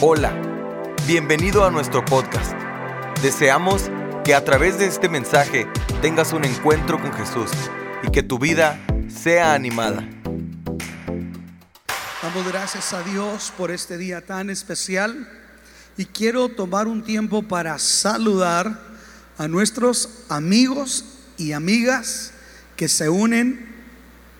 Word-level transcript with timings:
Hola, 0.00 0.32
bienvenido 1.08 1.64
a 1.64 1.72
nuestro 1.72 2.04
podcast. 2.04 2.52
Deseamos 3.20 3.90
que 4.24 4.32
a 4.32 4.44
través 4.44 4.78
de 4.78 4.86
este 4.86 5.08
mensaje 5.08 5.66
tengas 6.00 6.32
un 6.32 6.44
encuentro 6.44 7.02
con 7.02 7.12
Jesús 7.12 7.50
y 8.04 8.12
que 8.12 8.22
tu 8.22 8.38
vida 8.38 8.78
sea 9.08 9.54
animada. 9.54 10.08
Damos 12.22 12.46
gracias 12.46 12.92
a 12.92 13.02
Dios 13.02 13.52
por 13.58 13.72
este 13.72 13.98
día 13.98 14.24
tan 14.24 14.50
especial 14.50 15.28
y 15.96 16.04
quiero 16.04 16.48
tomar 16.48 16.86
un 16.86 17.02
tiempo 17.02 17.42
para 17.42 17.76
saludar 17.80 18.80
a 19.36 19.48
nuestros 19.48 20.26
amigos 20.28 21.06
y 21.38 21.50
amigas 21.50 22.30
que 22.76 22.86
se 22.86 23.08
unen 23.08 23.74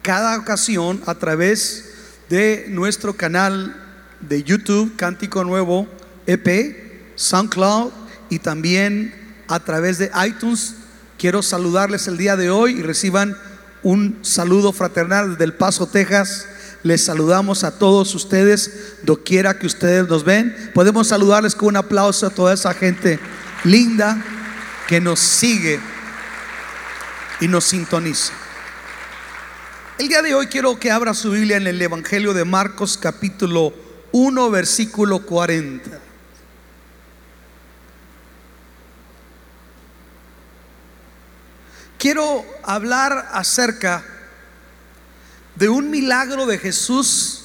cada 0.02 0.38
ocasión 0.38 1.02
a 1.06 1.16
través 1.16 1.94
de 2.28 2.66
nuestro 2.68 3.14
canal 3.14 3.87
de 4.20 4.42
YouTube, 4.42 4.96
Cántico 4.96 5.44
Nuevo 5.44 5.86
EP, 6.26 7.12
SoundCloud 7.16 7.90
y 8.30 8.38
también 8.38 9.14
a 9.48 9.60
través 9.60 9.98
de 9.98 10.10
iTunes. 10.26 10.74
Quiero 11.18 11.42
saludarles 11.42 12.06
el 12.06 12.16
día 12.16 12.36
de 12.36 12.50
hoy 12.50 12.78
y 12.78 12.82
reciban 12.82 13.36
un 13.82 14.18
saludo 14.22 14.72
fraternal 14.72 15.30
desde 15.30 15.44
El 15.44 15.54
Paso, 15.54 15.86
Texas. 15.86 16.46
Les 16.82 17.04
saludamos 17.04 17.64
a 17.64 17.78
todos 17.78 18.14
ustedes, 18.14 18.96
doquiera 19.02 19.58
que 19.58 19.66
ustedes 19.66 20.08
nos 20.08 20.24
ven. 20.24 20.54
Podemos 20.74 21.08
saludarles 21.08 21.54
con 21.54 21.68
un 21.68 21.76
aplauso 21.76 22.26
a 22.26 22.30
toda 22.30 22.54
esa 22.54 22.72
gente 22.74 23.18
linda 23.64 24.22
que 24.86 25.00
nos 25.00 25.18
sigue 25.18 25.80
y 27.40 27.48
nos 27.48 27.64
sintoniza. 27.64 28.32
El 29.98 30.08
día 30.08 30.22
de 30.22 30.34
hoy 30.34 30.46
quiero 30.46 30.78
que 30.78 30.92
abra 30.92 31.14
su 31.14 31.32
Biblia 31.32 31.56
en 31.56 31.66
el 31.66 31.82
Evangelio 31.82 32.32
de 32.32 32.44
Marcos 32.44 32.96
capítulo 32.96 33.74
1, 34.12 34.50
versículo 34.50 35.24
40. 35.24 36.00
Quiero 41.98 42.44
hablar 42.62 43.28
acerca 43.32 44.04
de 45.56 45.68
un 45.68 45.90
milagro 45.90 46.46
de 46.46 46.58
Jesús 46.58 47.44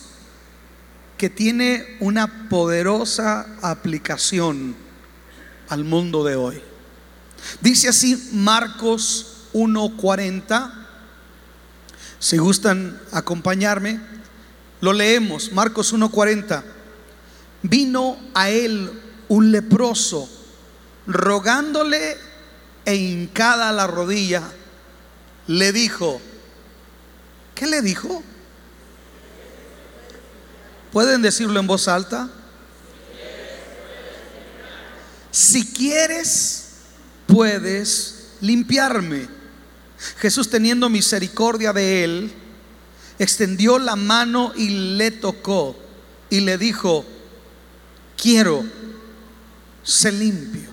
que 1.18 1.30
tiene 1.30 1.98
una 2.00 2.50
poderosa 2.50 3.48
aplicación 3.62 4.76
al 5.70 5.84
mundo 5.84 6.24
de 6.24 6.36
hoy. 6.36 6.62
Dice 7.62 7.90
así 7.90 8.30
Marcos 8.34 9.48
1:40. 9.54 10.72
Si 12.20 12.38
gustan 12.38 13.00
acompañarme. 13.12 14.00
Lo 14.84 14.92
leemos, 14.92 15.54
Marcos 15.54 15.94
1:40. 15.94 16.62
Vino 17.62 18.18
a 18.34 18.50
él 18.50 18.92
un 19.30 19.50
leproso, 19.50 20.30
rogándole 21.08 22.18
e 22.84 22.94
hincada 22.94 23.72
la 23.72 23.88
rodilla, 23.88 24.44
le 25.48 25.72
dijo, 25.72 26.20
¿qué 27.56 27.66
le 27.66 27.82
dijo? 27.82 28.22
¿Pueden 30.92 31.22
decirlo 31.22 31.62
en 31.62 31.68
voz 31.68 31.88
alta? 31.88 32.30
Si 35.32 35.66
quieres, 35.66 36.66
puedes 37.26 38.32
limpiarme. 38.42 39.30
Jesús 40.18 40.50
teniendo 40.50 40.90
misericordia 40.90 41.72
de 41.72 42.04
él, 42.04 42.43
extendió 43.20 43.80
la 43.80 43.96
mano 43.96 44.54
y 44.56 44.96
le 44.98 45.12
tocó 45.12 45.76
y 46.30 46.40
le 46.40 46.58
dijo, 46.58 47.06
quiero, 48.18 48.64
ser 49.84 50.14
limpio. 50.14 50.70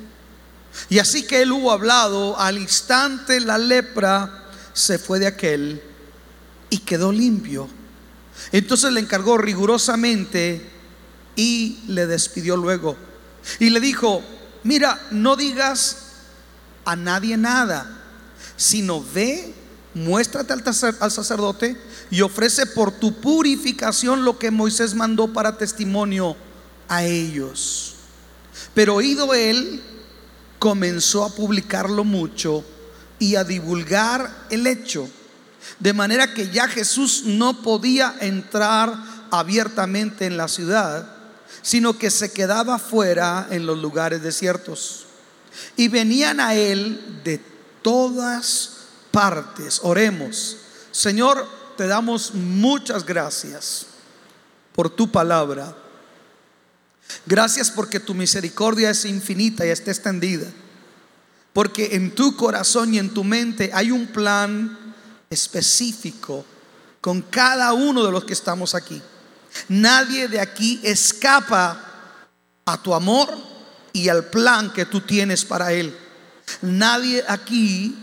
Y 0.89 0.99
así 0.99 1.25
que 1.25 1.43
él 1.43 1.53
hubo 1.53 1.73
hablado, 1.73 2.39
al 2.39 2.59
instante 2.59 3.41
la 3.41 3.59
lepra 3.59 4.45
se 4.73 4.99
fue 4.99 5.19
de 5.19 5.27
aquel 5.27 5.83
y 6.71 6.79
quedó 6.79 7.13
limpio. 7.13 7.69
Entonces 8.53 8.93
le 8.93 9.01
encargó 9.01 9.37
rigurosamente 9.37 10.65
y 11.37 11.81
le 11.89 12.07
despidió 12.07 12.57
luego. 12.57 12.97
Y 13.59 13.71
le 13.71 13.81
dijo, 13.81 14.23
mira, 14.63 15.01
no 15.11 15.37
digas 15.37 15.97
a 16.85 16.97
nadie 16.97 17.37
nada, 17.37 17.99
sino 18.57 19.05
ve, 19.05 19.55
muéstrate 19.95 20.53
al 20.53 21.11
sacerdote 21.11 21.77
y 22.11 22.23
ofrece 22.23 22.67
por 22.67 22.91
tu 22.93 23.21
purificación 23.21 24.25
lo 24.25 24.39
que 24.39 24.51
Moisés 24.51 24.95
mandó 24.95 25.33
para 25.33 25.57
testimonio 25.57 26.37
a 26.89 27.05
ellos. 27.05 27.95
Pero 28.75 28.97
oído 28.97 29.33
él, 29.35 29.81
comenzó 30.59 31.25
a 31.25 31.35
publicarlo 31.35 32.05
mucho 32.05 32.65
y 33.19 33.37
a 33.37 33.45
divulgar 33.45 34.47
el 34.51 34.67
hecho. 34.67 35.09
De 35.79 35.93
manera 35.93 36.35
que 36.35 36.51
ya 36.51 36.67
Jesús 36.69 37.23
no 37.27 37.63
podía 37.63 38.17
entrar 38.21 38.93
abiertamente 39.31 40.27
en 40.27 40.37
la 40.37 40.49
ciudad, 40.49 41.17
sino 41.63 41.97
que 41.97 42.11
se 42.11 42.33
quedaba 42.33 42.79
fuera 42.79 43.47
en 43.51 43.67
los 43.67 43.79
lugares 43.79 44.23
desiertos. 44.23 45.07
Y 45.77 45.89
venían 45.89 46.41
a 46.41 46.55
él 46.55 47.21
de 47.25 47.41
todas 47.83 48.79
partes. 49.11 49.81
Oremos. 49.83 50.57
Señor, 50.91 51.60
te 51.81 51.87
damos 51.87 52.35
muchas 52.35 53.07
gracias 53.07 53.87
por 54.75 54.91
tu 54.91 55.11
palabra. 55.11 55.75
Gracias 57.25 57.71
porque 57.71 57.99
tu 57.99 58.13
misericordia 58.13 58.91
es 58.91 59.07
infinita 59.07 59.65
y 59.65 59.71
está 59.71 59.91
extendida. 59.91 60.47
Porque 61.55 61.95
en 61.97 62.15
tu 62.15 62.37
corazón 62.37 62.93
y 62.93 62.99
en 62.99 63.15
tu 63.15 63.25
mente 63.25 63.71
hay 63.73 63.93
un 63.93 64.09
plan 64.09 64.95
específico 65.31 66.45
con 67.01 67.23
cada 67.23 67.73
uno 67.73 68.05
de 68.05 68.13
los 68.13 68.25
que 68.25 68.35
estamos 68.35 68.75
aquí. 68.75 69.01
Nadie 69.69 70.29
de 70.29 70.39
aquí 70.39 70.81
escapa 70.83 71.83
a 72.67 72.83
tu 72.83 72.93
amor 72.93 73.31
y 73.95 74.11
al 74.11 74.27
plan 74.27 74.71
que 74.75 74.85
tú 74.85 75.01
tienes 75.01 75.47
para 75.47 75.73
él. 75.73 75.97
Nadie 76.61 77.25
aquí 77.27 77.97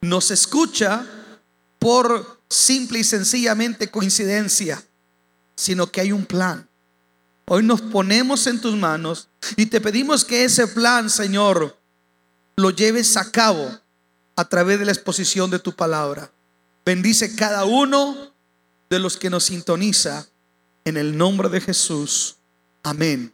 nos 0.00 0.30
escucha 0.30 1.04
por 1.78 2.33
simple 2.48 3.00
y 3.00 3.04
sencillamente 3.04 3.90
coincidencia, 3.90 4.82
sino 5.56 5.90
que 5.90 6.00
hay 6.00 6.12
un 6.12 6.26
plan. 6.26 6.68
Hoy 7.46 7.62
nos 7.62 7.82
ponemos 7.82 8.46
en 8.46 8.60
tus 8.60 8.74
manos 8.74 9.28
y 9.56 9.66
te 9.66 9.80
pedimos 9.80 10.24
que 10.24 10.44
ese 10.44 10.66
plan, 10.66 11.10
Señor, 11.10 11.78
lo 12.56 12.70
lleves 12.70 13.16
a 13.16 13.30
cabo 13.30 13.78
a 14.36 14.48
través 14.48 14.78
de 14.78 14.86
la 14.86 14.92
exposición 14.92 15.50
de 15.50 15.58
tu 15.58 15.72
palabra. 15.72 16.30
Bendice 16.84 17.36
cada 17.36 17.64
uno 17.64 18.32
de 18.88 18.98
los 18.98 19.16
que 19.16 19.30
nos 19.30 19.44
sintoniza 19.44 20.26
en 20.84 20.96
el 20.96 21.16
nombre 21.16 21.48
de 21.48 21.60
Jesús. 21.60 22.36
Amén. 22.82 23.32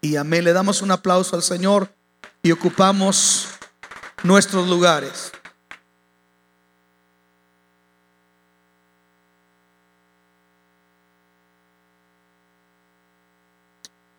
Y 0.00 0.16
amén. 0.16 0.44
Le 0.44 0.52
damos 0.52 0.82
un 0.82 0.90
aplauso 0.90 1.36
al 1.36 1.42
Señor 1.42 1.92
y 2.42 2.52
ocupamos 2.52 3.46
nuestros 4.22 4.68
lugares. 4.68 5.32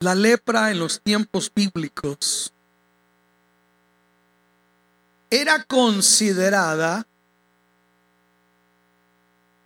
La 0.01 0.15
lepra 0.15 0.71
en 0.71 0.79
los 0.79 0.99
tiempos 0.99 1.51
bíblicos 1.53 2.51
era 5.29 5.63
considerada 5.63 7.05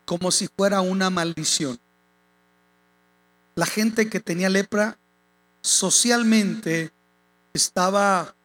como 0.03 0.31
si 0.31 0.50
fuera 0.50 0.81
una 0.81 1.09
maldición. 1.09 1.79
La 3.56 3.66
gente 3.66 4.09
que 4.09 4.19
tenía 4.19 4.50
lepra 4.50 4.97
socialmente 5.62 6.91
estaba 7.53 8.35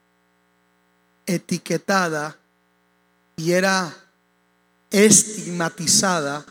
etiquetada 1.27 2.39
y 3.37 3.51
era 3.51 3.93
estigmatizada 4.93 6.47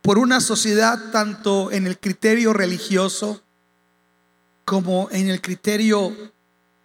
por 0.00 0.18
una 0.18 0.40
sociedad 0.40 1.10
tanto 1.10 1.72
en 1.72 1.88
el 1.88 1.98
criterio 1.98 2.52
religioso 2.52 3.42
como 4.72 5.10
en 5.12 5.28
el 5.28 5.42
criterio 5.42 6.16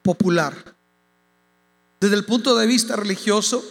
popular. 0.01 0.75
Desde 2.01 2.18
el 2.18 2.25
punto 2.25 2.57
de 2.57 2.68
vista 2.68 2.98
religioso, 2.98 3.63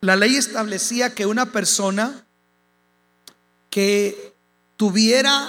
la 0.00 0.16
ley 0.16 0.34
establecía 0.34 1.14
que 1.14 1.26
una 1.26 1.52
persona 1.52 2.26
que 3.70 4.34
tuviera 4.76 5.48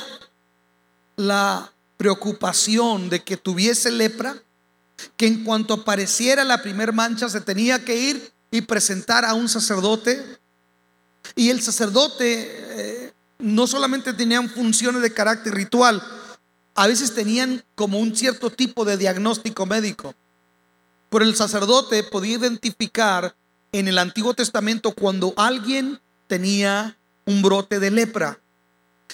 la 1.16 1.74
preocupación 1.98 3.10
de 3.10 3.24
que 3.24 3.36
tuviese 3.36 3.92
lepra, 3.92 4.36
que 5.18 5.26
en 5.26 5.44
cuanto 5.44 5.74
apareciera 5.74 6.44
la 6.44 6.62
primer 6.62 6.94
mancha 6.94 7.30
se 7.30 7.42
tenía 7.42 7.84
que 7.84 7.96
ir 8.00 8.32
y 8.52 8.62
presentar 8.62 9.26
a 9.26 9.34
un 9.34 9.50
sacerdote. 9.50 10.24
Y 11.36 11.50
el 11.50 11.64
sacerdote 11.64 12.26
eh, 12.28 13.14
no 13.40 13.66
solamente 13.66 14.14
tenía 14.14 14.48
funciones 14.50 15.02
de 15.02 15.12
carácter 15.12 15.56
ritual, 15.56 16.00
a 16.78 16.86
veces 16.86 17.16
tenían 17.16 17.64
como 17.74 17.98
un 17.98 18.16
cierto 18.16 18.52
tipo 18.52 18.86
de 18.86 18.98
diagnóstico 18.98 19.66
médico. 19.66 20.14
Pero 21.10 21.26
el 21.26 21.36
sacerdote 21.36 22.04
podía 22.04 22.38
identificar 22.38 23.36
en 23.72 23.88
el 23.88 23.98
Antiguo 23.98 24.36
Testamento 24.36 24.94
cuando 24.94 25.34
alguien 25.38 26.00
tenía 26.28 26.96
un 27.26 27.42
brote 27.42 27.80
de 27.80 27.90
lepra. 27.90 28.40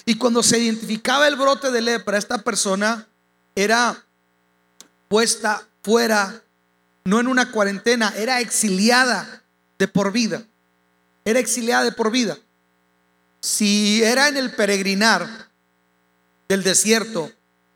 Y 0.04 0.16
cuando 0.16 0.42
se 0.42 0.58
identificaba 0.58 1.26
el 1.26 1.36
brote 1.36 1.70
de 1.70 1.80
lepra, 1.80 2.18
esta 2.18 2.36
persona 2.42 3.08
era 3.54 4.04
puesta 5.08 5.66
fuera, 5.82 6.42
no 7.04 7.18
en 7.18 7.28
una 7.28 7.50
cuarentena, 7.50 8.12
era 8.14 8.40
exiliada 8.40 9.42
de 9.78 9.88
por 9.88 10.12
vida. 10.12 10.44
Era 11.24 11.40
exiliada 11.40 11.84
de 11.84 11.92
por 11.92 12.10
vida. 12.10 12.36
Si 13.40 14.02
era 14.02 14.28
en 14.28 14.36
el 14.36 14.50
peregrinar 14.50 15.48
del 16.46 16.62
desierto, 16.62 17.32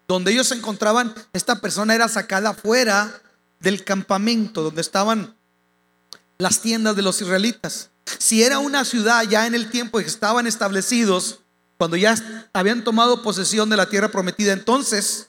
donde 0.09 0.33
ellos 0.33 0.49
se 0.49 0.55
encontraban, 0.55 1.15
esta 1.35 1.61
persona 1.61 1.95
era 1.95 2.09
sacada 2.09 2.55
fuera 2.55 3.23
del 3.61 3.85
campamento 3.85 4.63
donde 4.63 4.81
estaban 4.81 5.37
las 6.39 6.61
tiendas 6.61 6.97
de 6.97 7.03
los 7.03 7.21
israelitas. 7.21 7.91
Si 8.19 8.43
era 8.43 8.59
una 8.59 8.87
ciudad 8.87 9.23
ya 9.25 9.47
en 9.47 9.55
el 9.55 9.71
tiempo 9.71 9.99
que 9.99 10.07
estaban 10.07 10.47
establecidos, 10.47 11.41
cuando 11.77 11.97
ya 11.97 12.17
habían 12.55 12.83
tomado 12.83 13.23
posesión 13.23 13.69
de 13.69 13.77
la 13.77 13.89
tierra 13.89 14.09
prometida, 14.09 14.53
entonces 14.53 15.29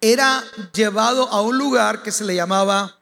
era 0.00 0.42
llevado 0.72 1.28
a 1.28 1.42
un 1.42 1.58
lugar 1.58 2.02
que 2.02 2.10
se 2.10 2.24
le 2.24 2.34
llamaba 2.34 2.98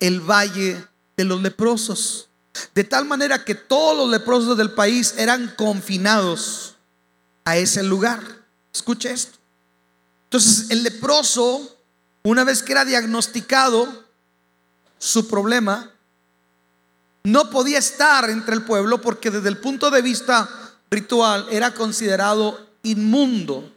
el 0.00 0.20
Valle 0.20 0.84
de 1.16 1.24
los 1.24 1.42
Leprosos. 1.42 2.28
De 2.74 2.84
tal 2.84 3.04
manera 3.04 3.44
que 3.44 3.54
todos 3.54 3.96
los 3.96 4.10
leprosos 4.10 4.56
del 4.56 4.72
país 4.72 5.14
eran 5.16 5.54
confinados 5.56 6.74
a 7.44 7.56
ese 7.56 7.82
lugar. 7.82 8.20
Escuche 8.72 9.12
esto. 9.12 9.37
Entonces 10.28 10.70
el 10.70 10.82
leproso, 10.82 11.74
una 12.22 12.44
vez 12.44 12.62
que 12.62 12.72
era 12.72 12.84
diagnosticado 12.84 14.04
su 14.98 15.26
problema, 15.26 15.90
no 17.24 17.48
podía 17.48 17.78
estar 17.78 18.28
entre 18.28 18.54
el 18.54 18.62
pueblo 18.62 19.00
porque 19.00 19.30
desde 19.30 19.48
el 19.48 19.56
punto 19.56 19.90
de 19.90 20.02
vista 20.02 20.48
ritual 20.90 21.46
era 21.50 21.72
considerado 21.72 22.68
inmundo. 22.82 23.72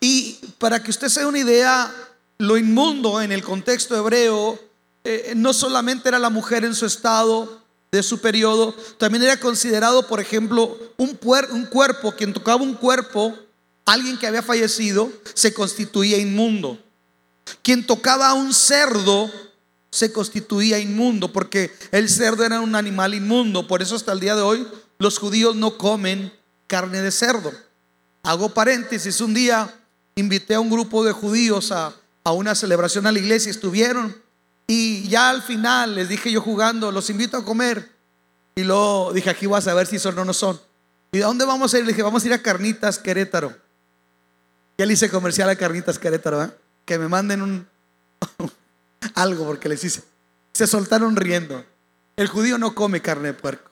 Y 0.00 0.38
para 0.58 0.82
que 0.82 0.90
usted 0.90 1.08
se 1.08 1.20
dé 1.20 1.26
una 1.26 1.38
idea, 1.38 1.92
lo 2.38 2.56
inmundo 2.56 3.20
en 3.20 3.30
el 3.30 3.42
contexto 3.42 3.96
hebreo 3.96 4.58
eh, 5.04 5.34
no 5.36 5.52
solamente 5.52 6.08
era 6.08 6.18
la 6.18 6.30
mujer 6.30 6.64
en 6.64 6.74
su 6.74 6.86
estado 6.86 7.60
de 7.90 8.02
su 8.02 8.20
periodo, 8.20 8.74
también 8.96 9.24
era 9.24 9.38
considerado, 9.38 10.06
por 10.06 10.18
ejemplo, 10.18 10.78
un, 10.96 11.18
un 11.50 11.66
cuerpo, 11.66 12.12
quien 12.12 12.32
tocaba 12.32 12.62
un 12.62 12.72
cuerpo, 12.72 13.36
alguien 13.84 14.18
que 14.18 14.26
había 14.26 14.42
fallecido, 14.42 15.12
se 15.34 15.52
constituía 15.52 16.18
inmundo. 16.18 16.78
Quien 17.62 17.86
tocaba 17.86 18.28
a 18.28 18.34
un 18.34 18.54
cerdo 18.54 19.30
se 19.90 20.12
constituía 20.12 20.78
inmundo, 20.78 21.32
porque 21.32 21.70
el 21.90 22.08
cerdo 22.08 22.44
era 22.44 22.60
un 22.60 22.74
animal 22.74 23.14
inmundo. 23.14 23.66
Por 23.66 23.82
eso 23.82 23.94
hasta 23.94 24.12
el 24.12 24.20
día 24.20 24.34
de 24.34 24.42
hoy 24.42 24.66
los 24.98 25.18
judíos 25.18 25.54
no 25.54 25.76
comen 25.76 26.32
carne 26.66 27.02
de 27.02 27.10
cerdo. 27.10 27.52
Hago 28.22 28.48
paréntesis, 28.54 29.20
un 29.20 29.34
día 29.34 29.74
invité 30.14 30.54
a 30.54 30.60
un 30.60 30.70
grupo 30.70 31.04
de 31.04 31.12
judíos 31.12 31.72
a, 31.72 31.92
una 32.24 32.54
celebración 32.54 33.06
a 33.06 33.12
la 33.12 33.18
iglesia, 33.18 33.50
estuvieron 33.50 34.16
y 34.68 35.08
ya 35.08 35.28
al 35.28 35.42
final 35.42 35.96
les 35.96 36.08
dije 36.08 36.30
yo 36.30 36.40
jugando, 36.40 36.92
los 36.92 37.10
invito 37.10 37.36
a 37.36 37.44
comer. 37.44 37.90
Y 38.54 38.62
luego 38.62 39.12
dije, 39.12 39.28
aquí 39.28 39.46
vas 39.46 39.66
a 39.66 39.74
ver 39.74 39.86
si 39.86 39.98
son 39.98 40.18
o 40.18 40.24
no 40.24 40.32
son. 40.32 40.60
¿Y 41.10 41.18
de 41.18 41.24
dónde 41.24 41.44
vamos 41.44 41.74
a 41.74 41.78
ir? 41.78 41.84
Le 41.84 41.92
dije, 41.92 42.02
vamos 42.02 42.22
a 42.22 42.26
ir 42.28 42.32
a 42.32 42.42
Carnitas 42.42 42.98
Querétaro. 42.98 43.54
Ya 44.78 44.86
le 44.86 44.94
hice 44.94 45.10
comercial 45.10 45.48
a 45.48 45.56
Carnitas 45.56 45.98
Querétaro, 45.98 46.44
¿eh? 46.44 46.50
que 46.84 46.98
me 46.98 47.08
manden 47.08 47.42
un, 47.42 47.68
algo 49.14 49.46
porque 49.46 49.68
les 49.68 49.84
hice. 49.84 50.02
Se 50.52 50.66
soltaron 50.66 51.16
riendo. 51.16 51.64
El 52.16 52.28
judío 52.28 52.58
no 52.58 52.74
come 52.74 53.00
carne 53.00 53.28
de 53.28 53.34
puerco. 53.34 53.70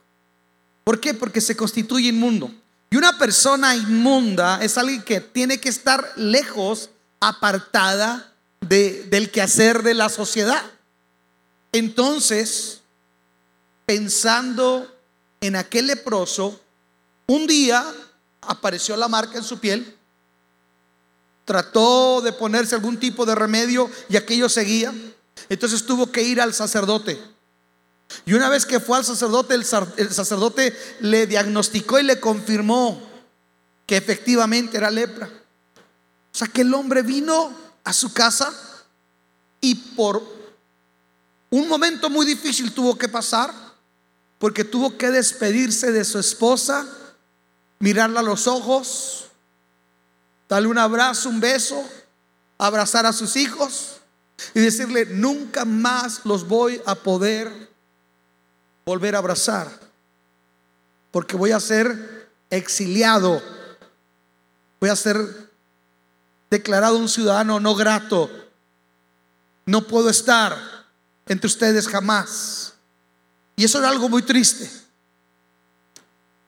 ¿Por 0.84 1.00
qué? 1.00 1.14
Porque 1.14 1.40
se 1.40 1.56
constituye 1.56 2.08
inmundo. 2.08 2.52
Y 2.90 2.96
una 2.96 3.18
persona 3.18 3.76
inmunda 3.76 4.62
es 4.62 4.76
alguien 4.76 5.02
que 5.02 5.20
tiene 5.20 5.60
que 5.60 5.68
estar 5.68 6.12
lejos, 6.16 6.90
apartada 7.20 8.32
de, 8.60 9.04
del 9.04 9.30
quehacer 9.30 9.82
de 9.82 9.94
la 9.94 10.08
sociedad. 10.08 10.62
Entonces, 11.72 12.80
pensando 13.86 14.92
en 15.40 15.56
aquel 15.56 15.86
leproso, 15.86 16.60
un 17.26 17.46
día 17.46 17.84
apareció 18.40 18.96
la 18.96 19.06
marca 19.06 19.38
en 19.38 19.44
su 19.44 19.60
piel, 19.60 19.96
trató 21.50 22.20
de 22.20 22.32
ponerse 22.32 22.76
algún 22.76 22.96
tipo 22.96 23.26
de 23.26 23.34
remedio 23.34 23.90
y 24.08 24.16
aquello 24.16 24.48
seguía. 24.48 24.94
Entonces 25.48 25.84
tuvo 25.84 26.12
que 26.12 26.22
ir 26.22 26.40
al 26.40 26.54
sacerdote. 26.54 27.20
Y 28.24 28.34
una 28.34 28.48
vez 28.48 28.64
que 28.64 28.78
fue 28.78 28.96
al 28.96 29.04
sacerdote, 29.04 29.56
el, 29.56 29.64
sacerdote 29.64 30.72
le 31.00 31.26
diagnosticó 31.26 31.98
y 31.98 32.04
le 32.04 32.20
confirmó 32.20 33.02
que 33.84 33.96
efectivamente 33.96 34.76
era 34.76 34.92
lepra. 34.92 35.28
O 36.32 36.38
sea 36.38 36.46
que 36.46 36.60
el 36.60 36.72
hombre 36.72 37.02
vino 37.02 37.52
a 37.82 37.92
su 37.92 38.12
casa 38.12 38.52
y 39.60 39.74
por 39.74 40.22
un 41.50 41.66
momento 41.66 42.10
muy 42.10 42.26
difícil 42.26 42.70
tuvo 42.70 42.96
que 42.96 43.08
pasar 43.08 43.52
porque 44.38 44.62
tuvo 44.62 44.96
que 44.96 45.10
despedirse 45.10 45.90
de 45.90 46.04
su 46.04 46.20
esposa, 46.20 46.86
mirarla 47.80 48.20
a 48.20 48.22
los 48.22 48.46
ojos, 48.46 49.29
darle 50.50 50.68
un 50.68 50.78
abrazo, 50.78 51.28
un 51.28 51.40
beso, 51.40 51.82
abrazar 52.58 53.06
a 53.06 53.12
sus 53.12 53.36
hijos 53.36 54.00
y 54.52 54.58
decirle, 54.60 55.06
nunca 55.06 55.64
más 55.64 56.22
los 56.24 56.46
voy 56.46 56.82
a 56.84 56.96
poder 56.96 57.70
volver 58.84 59.14
a 59.14 59.18
abrazar, 59.18 59.70
porque 61.12 61.36
voy 61.36 61.52
a 61.52 61.60
ser 61.60 62.28
exiliado, 62.50 63.40
voy 64.80 64.90
a 64.90 64.96
ser 64.96 65.16
declarado 66.50 66.98
un 66.98 67.08
ciudadano 67.08 67.60
no 67.60 67.76
grato, 67.76 68.28
no 69.66 69.86
puedo 69.86 70.10
estar 70.10 70.58
entre 71.26 71.46
ustedes 71.46 71.86
jamás. 71.86 72.74
Y 73.54 73.64
eso 73.64 73.78
era 73.78 73.88
algo 73.88 74.08
muy 74.08 74.22
triste. 74.22 74.68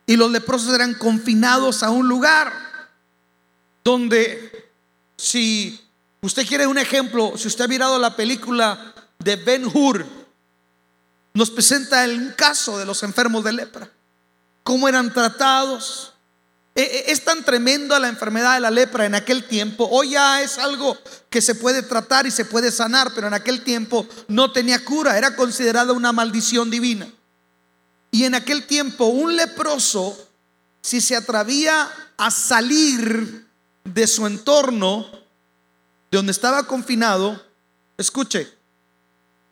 Y 0.06 0.16
los 0.16 0.32
leprosos 0.32 0.74
eran 0.74 0.94
confinados 0.94 1.84
a 1.84 1.90
un 1.90 2.08
lugar 2.08 2.61
donde 3.84 4.70
si 5.16 5.80
usted 6.20 6.46
quiere 6.46 6.66
un 6.66 6.78
ejemplo, 6.78 7.34
si 7.36 7.48
usted 7.48 7.64
ha 7.64 7.68
mirado 7.68 7.98
la 7.98 8.16
película 8.16 8.94
de 9.18 9.36
Ben 9.36 9.64
Hur, 9.66 10.04
nos 11.34 11.50
presenta 11.50 12.04
el 12.04 12.34
caso 12.34 12.78
de 12.78 12.84
los 12.84 13.02
enfermos 13.02 13.44
de 13.44 13.52
lepra, 13.52 13.90
cómo 14.62 14.88
eran 14.88 15.12
tratados. 15.12 16.12
E, 16.74 16.82
e, 16.82 17.12
es 17.12 17.24
tan 17.24 17.44
tremenda 17.44 17.98
la 17.98 18.08
enfermedad 18.08 18.54
de 18.54 18.60
la 18.60 18.70
lepra 18.70 19.04
en 19.04 19.14
aquel 19.14 19.44
tiempo. 19.44 19.88
Hoy 19.90 20.10
ya 20.10 20.42
es 20.42 20.58
algo 20.58 20.96
que 21.28 21.42
se 21.42 21.54
puede 21.54 21.82
tratar 21.82 22.26
y 22.26 22.30
se 22.30 22.44
puede 22.44 22.70
sanar, 22.70 23.12
pero 23.14 23.26
en 23.26 23.34
aquel 23.34 23.62
tiempo 23.62 24.06
no 24.28 24.52
tenía 24.52 24.84
cura, 24.84 25.18
era 25.18 25.36
considerada 25.36 25.92
una 25.92 26.12
maldición 26.12 26.70
divina. 26.70 27.06
Y 28.10 28.24
en 28.24 28.34
aquel 28.34 28.66
tiempo 28.66 29.06
un 29.06 29.36
leproso, 29.36 30.28
si 30.82 31.00
se 31.00 31.16
atrevía 31.16 31.90
a 32.16 32.30
salir 32.30 33.46
de 33.84 34.06
su 34.06 34.26
entorno, 34.26 35.06
de 36.10 36.16
donde 36.16 36.32
estaba 36.32 36.64
confinado, 36.64 37.40
escuche, 37.96 38.52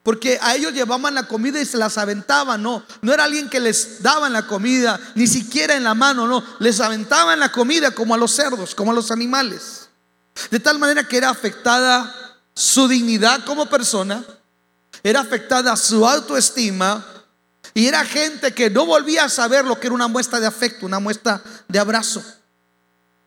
porque 0.02 0.38
a 0.40 0.54
ellos 0.54 0.72
llevaban 0.72 1.14
la 1.14 1.28
comida 1.28 1.60
y 1.60 1.66
se 1.66 1.76
las 1.76 1.98
aventaban, 1.98 2.62
no. 2.62 2.82
No 3.02 3.12
era 3.12 3.24
alguien 3.24 3.50
que 3.50 3.60
les 3.60 4.02
daban 4.02 4.32
la 4.32 4.46
comida, 4.46 4.98
ni 5.14 5.26
siquiera 5.26 5.76
en 5.76 5.84
la 5.84 5.94
mano, 5.94 6.26
no. 6.26 6.42
Les 6.58 6.80
aventaban 6.80 7.38
la 7.38 7.52
comida 7.52 7.90
como 7.90 8.14
a 8.14 8.18
los 8.18 8.32
cerdos, 8.32 8.74
como 8.74 8.92
a 8.92 8.94
los 8.94 9.10
animales. 9.10 9.88
De 10.50 10.58
tal 10.58 10.78
manera 10.78 11.06
que 11.06 11.18
era 11.18 11.28
afectada 11.28 12.14
su 12.54 12.88
dignidad 12.88 13.44
como 13.44 13.66
persona, 13.66 14.24
era 15.02 15.20
afectada 15.20 15.76
su 15.76 16.06
autoestima 16.06 17.04
y 17.74 17.86
era 17.86 18.04
gente 18.04 18.52
que 18.52 18.70
no 18.70 18.86
volvía 18.86 19.24
a 19.24 19.28
saber 19.28 19.64
lo 19.64 19.78
que 19.78 19.86
era 19.86 19.94
una 19.94 20.08
muestra 20.08 20.40
de 20.40 20.46
afecto, 20.46 20.86
una 20.86 20.98
muestra 20.98 21.42
de 21.68 21.78
abrazo. 21.78 22.22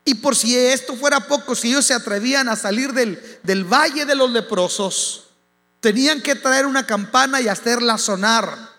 Y 0.04 0.14
por 0.14 0.36
si 0.36 0.56
esto 0.56 0.94
fuera 0.96 1.20
poco, 1.20 1.54
si 1.54 1.68
ellos 1.68 1.86
se 1.86 1.94
atrevían 1.94 2.48
a 2.48 2.56
salir 2.56 2.92
del, 2.92 3.40
del 3.42 3.64
valle 3.64 4.04
de 4.04 4.14
los 4.14 4.30
leprosos, 4.30 5.24
tenían 5.80 6.20
que 6.20 6.34
traer 6.34 6.66
una 6.66 6.86
campana 6.86 7.40
y 7.40 7.48
hacerla 7.48 7.96
sonar. 7.96 8.74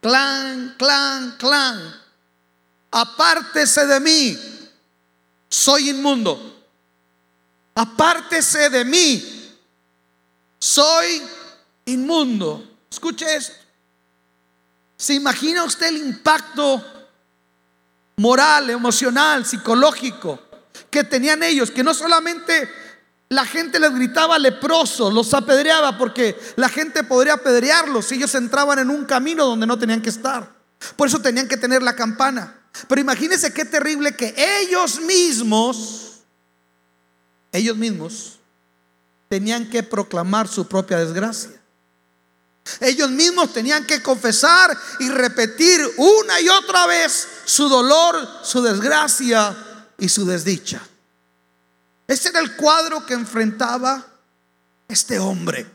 Clan, 0.00 0.74
clan, 0.76 1.36
clan. 1.38 1.94
Apártese 2.90 3.86
de 3.86 4.00
mí, 4.00 4.38
soy 5.48 5.90
inmundo. 5.90 6.64
Apártese 7.74 8.68
de 8.68 8.84
mí, 8.84 9.54
soy 10.58 11.22
inmundo. 11.84 12.68
Escuche 12.90 13.36
esto. 13.36 13.54
¿Se 14.96 15.14
imagina 15.14 15.62
usted 15.62 15.86
el 15.86 15.98
impacto 15.98 16.84
moral, 18.16 18.70
emocional, 18.70 19.46
psicológico 19.46 20.47
que 20.90 21.04
tenían 21.04 21.42
ellos? 21.42 21.70
Que 21.70 21.84
no 21.84 21.94
solamente 21.94 22.68
la 23.28 23.44
gente 23.44 23.78
les 23.78 23.94
gritaba 23.94 24.38
leprosos, 24.38 25.12
los 25.12 25.34
apedreaba 25.34 25.98
porque 25.98 26.38
la 26.56 26.68
gente 26.68 27.04
podría 27.04 27.34
apedrearlos 27.34 28.06
si 28.06 28.14
ellos 28.14 28.34
entraban 28.34 28.78
en 28.78 28.90
un 28.90 29.04
camino 29.04 29.44
donde 29.44 29.66
no 29.66 29.78
tenían 29.78 30.00
que 30.00 30.08
estar. 30.08 30.50
Por 30.96 31.08
eso 31.08 31.20
tenían 31.20 31.48
que 31.48 31.56
tener 31.56 31.82
la 31.82 31.94
campana. 31.94 32.54
Pero 32.86 33.00
imagínense 33.00 33.52
qué 33.52 33.64
terrible 33.64 34.12
que 34.12 34.34
ellos 34.62 35.00
mismos, 35.00 36.22
ellos 37.52 37.76
mismos, 37.76 38.38
tenían 39.28 39.68
que 39.68 39.82
proclamar 39.82 40.48
su 40.48 40.66
propia 40.66 40.98
desgracia. 40.98 41.50
Ellos 42.80 43.10
mismos 43.10 43.52
tenían 43.52 43.84
que 43.86 44.02
confesar 44.02 44.76
y 45.00 45.08
repetir 45.08 45.80
una 45.96 46.40
y 46.40 46.48
otra 46.48 46.86
vez 46.86 47.26
su 47.44 47.68
dolor, 47.68 48.16
su 48.42 48.62
desgracia 48.62 49.56
y 49.98 50.08
su 50.08 50.24
desdicha. 50.24 50.80
Ese 52.06 52.30
era 52.30 52.40
el 52.40 52.56
cuadro 52.56 53.04
que 53.04 53.14
enfrentaba 53.14 54.06
este 54.88 55.18
hombre. 55.18 55.66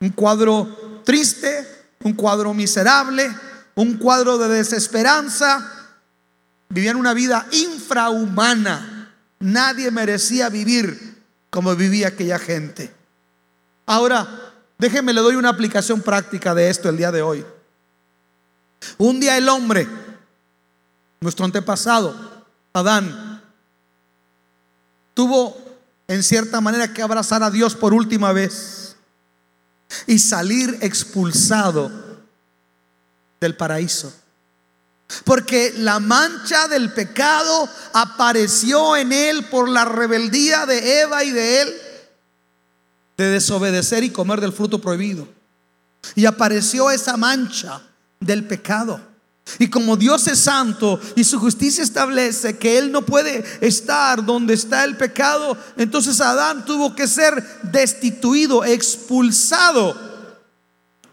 Un 0.00 0.10
cuadro 0.10 1.02
triste, 1.04 1.94
un 2.02 2.14
cuadro 2.14 2.52
miserable, 2.52 3.32
un 3.76 3.98
cuadro 3.98 4.38
de 4.38 4.48
desesperanza. 4.48 5.72
Vivían 6.68 6.96
una 6.96 7.14
vida 7.14 7.46
infrahumana. 7.52 9.12
Nadie 9.38 9.90
merecía 9.90 10.48
vivir 10.48 11.22
como 11.50 11.76
vivía 11.76 12.08
aquella 12.08 12.38
gente. 12.38 12.92
Ahora, 13.86 14.26
déjenme 14.78 15.12
le 15.12 15.20
doy 15.20 15.36
una 15.36 15.50
aplicación 15.50 16.00
práctica 16.00 16.54
de 16.54 16.68
esto 16.70 16.88
el 16.88 16.96
día 16.96 17.12
de 17.12 17.22
hoy. 17.22 17.46
Un 18.98 19.20
día 19.20 19.36
el 19.36 19.48
hombre, 19.48 19.86
nuestro 21.20 21.44
antepasado, 21.44 22.44
Adán, 22.72 23.25
tuvo 25.16 25.56
en 26.08 26.22
cierta 26.22 26.60
manera 26.60 26.92
que 26.92 27.00
abrazar 27.00 27.42
a 27.42 27.50
Dios 27.50 27.74
por 27.74 27.94
última 27.94 28.32
vez 28.32 28.96
y 30.06 30.18
salir 30.18 30.76
expulsado 30.82 31.90
del 33.40 33.56
paraíso. 33.56 34.12
Porque 35.24 35.72
la 35.78 36.00
mancha 36.00 36.68
del 36.68 36.92
pecado 36.92 37.66
apareció 37.94 38.94
en 38.96 39.10
él 39.10 39.46
por 39.46 39.70
la 39.70 39.86
rebeldía 39.86 40.66
de 40.66 41.00
Eva 41.00 41.24
y 41.24 41.30
de 41.30 41.62
él 41.62 41.74
de 43.16 43.30
desobedecer 43.30 44.04
y 44.04 44.10
comer 44.10 44.42
del 44.42 44.52
fruto 44.52 44.82
prohibido. 44.82 45.26
Y 46.14 46.26
apareció 46.26 46.90
esa 46.90 47.16
mancha 47.16 47.80
del 48.20 48.44
pecado. 48.46 49.00
Y 49.58 49.70
como 49.70 49.96
Dios 49.96 50.26
es 50.26 50.40
santo 50.40 51.00
y 51.14 51.24
su 51.24 51.38
justicia 51.38 51.82
establece 51.84 52.58
que 52.58 52.78
Él 52.78 52.90
no 52.90 53.02
puede 53.02 53.44
estar 53.60 54.24
donde 54.24 54.54
está 54.54 54.84
el 54.84 54.96
pecado, 54.96 55.56
entonces 55.76 56.20
Adán 56.20 56.64
tuvo 56.64 56.94
que 56.94 57.06
ser 57.06 57.42
destituido, 57.62 58.64
expulsado. 58.64 59.96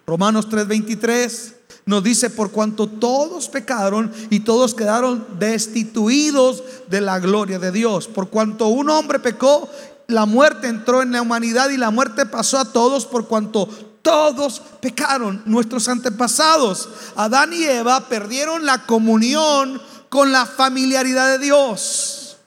Romanos 0.05 0.49
3:23 0.49 1.53
nos 1.85 2.03
dice, 2.03 2.29
por 2.29 2.51
cuanto 2.51 2.87
todos 2.87 3.49
pecaron 3.49 4.11
y 4.29 4.41
todos 4.41 4.73
quedaron 4.73 5.25
destituidos 5.37 6.63
de 6.89 7.01
la 7.01 7.19
gloria 7.19 7.59
de 7.59 7.71
Dios, 7.71 8.07
por 8.07 8.29
cuanto 8.29 8.67
un 8.67 8.89
hombre 8.89 9.19
pecó, 9.19 9.69
la 10.07 10.25
muerte 10.25 10.67
entró 10.67 11.01
en 11.01 11.11
la 11.11 11.21
humanidad 11.21 11.69
y 11.69 11.77
la 11.77 11.91
muerte 11.91 12.25
pasó 12.25 12.57
a 12.57 12.71
todos 12.71 13.05
por 13.05 13.27
cuanto 13.27 13.69
todos 14.03 14.61
pecaron, 14.81 15.41
nuestros 15.45 15.87
antepasados. 15.87 16.89
Adán 17.15 17.53
y 17.53 17.63
Eva 17.63 18.07
perdieron 18.09 18.65
la 18.65 18.85
comunión 18.85 19.81
con 20.09 20.31
la 20.31 20.45
familiaridad 20.45 21.29
de 21.29 21.39
Dios. 21.39 22.37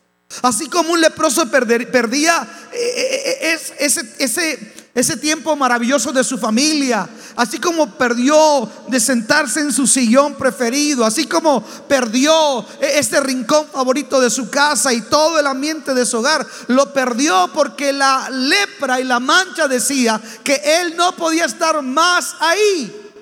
Así 0.43 0.69
como 0.69 0.93
un 0.93 1.01
leproso 1.01 1.51
perdía 1.51 2.47
eh, 2.73 2.79
eh, 2.79 3.39
eh, 3.41 3.59
ese, 3.81 4.15
ese, 4.19 4.76
ese 4.97 5.19
tiempo 5.19 5.55
maravilloso 5.55 6.11
de 6.11 6.25
su 6.25 6.39
familia, 6.39 7.07
así 7.37 7.59
como 7.59 7.87
perdió 7.99 8.67
de 8.89 8.99
sentarse 8.99 9.61
en 9.61 9.71
su 9.71 9.87
sillón 9.87 10.37
preferido, 10.37 11.05
así 11.05 11.27
como 11.27 11.63
perdió 11.87 12.65
este 12.81 13.21
rincón 13.21 13.67
favorito 13.71 14.19
de 14.23 14.31
su 14.31 14.49
casa 14.49 14.95
y 14.95 15.03
todo 15.03 15.39
el 15.39 15.47
ambiente 15.47 15.93
de 15.93 16.07
su 16.07 16.17
hogar, 16.17 16.47
lo 16.69 16.95
perdió 16.95 17.51
porque 17.53 17.93
la 17.93 18.31
lepra 18.31 18.99
y 18.99 19.05
la 19.05 19.21
mancha 19.21 19.69
decía 19.69 20.19
que 20.43 20.63
él 20.65 20.97
no 20.97 21.13
podía 21.15 21.45
estar 21.45 21.83
más 21.83 22.35
ahí. 22.41 23.13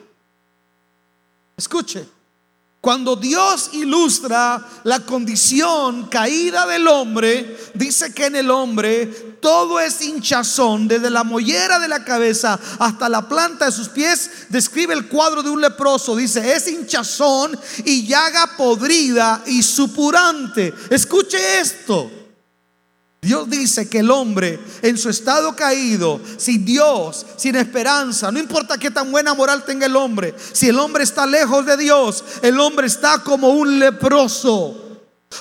Escuche, 1.56 2.06
cuando 2.84 3.16
Dios 3.16 3.70
ilustra 3.72 4.62
la 4.82 5.00
condición 5.00 6.06
caída 6.08 6.66
del 6.66 6.86
hombre, 6.86 7.56
dice 7.72 8.12
que 8.12 8.26
en 8.26 8.36
el 8.36 8.50
hombre 8.50 9.06
todo 9.40 9.80
es 9.80 10.02
hinchazón, 10.02 10.86
desde 10.86 11.08
la 11.08 11.24
mollera 11.24 11.78
de 11.78 11.88
la 11.88 12.04
cabeza 12.04 12.60
hasta 12.78 13.08
la 13.08 13.26
planta 13.26 13.64
de 13.64 13.72
sus 13.72 13.88
pies. 13.88 14.30
Describe 14.50 14.92
el 14.92 15.08
cuadro 15.08 15.42
de 15.42 15.48
un 15.48 15.62
leproso, 15.62 16.14
dice, 16.14 16.54
es 16.54 16.68
hinchazón 16.68 17.58
y 17.86 18.06
llaga 18.06 18.54
podrida 18.54 19.42
y 19.46 19.62
supurante. 19.62 20.74
Escuche 20.90 21.38
esto. 21.60 22.23
Dios 23.24 23.48
dice 23.48 23.88
que 23.88 24.00
el 24.00 24.10
hombre 24.10 24.60
en 24.82 24.98
su 24.98 25.08
estado 25.08 25.56
caído, 25.56 26.20
sin 26.36 26.62
Dios, 26.62 27.24
sin 27.36 27.56
esperanza, 27.56 28.30
no 28.30 28.38
importa 28.38 28.76
qué 28.76 28.90
tan 28.90 29.10
buena 29.10 29.32
moral 29.32 29.64
tenga 29.64 29.86
el 29.86 29.96
hombre, 29.96 30.34
si 30.52 30.68
el 30.68 30.78
hombre 30.78 31.04
está 31.04 31.24
lejos 31.24 31.64
de 31.64 31.78
Dios, 31.78 32.22
el 32.42 32.60
hombre 32.60 32.86
está 32.86 33.20
como 33.20 33.48
un 33.48 33.78
leproso. 33.78 34.84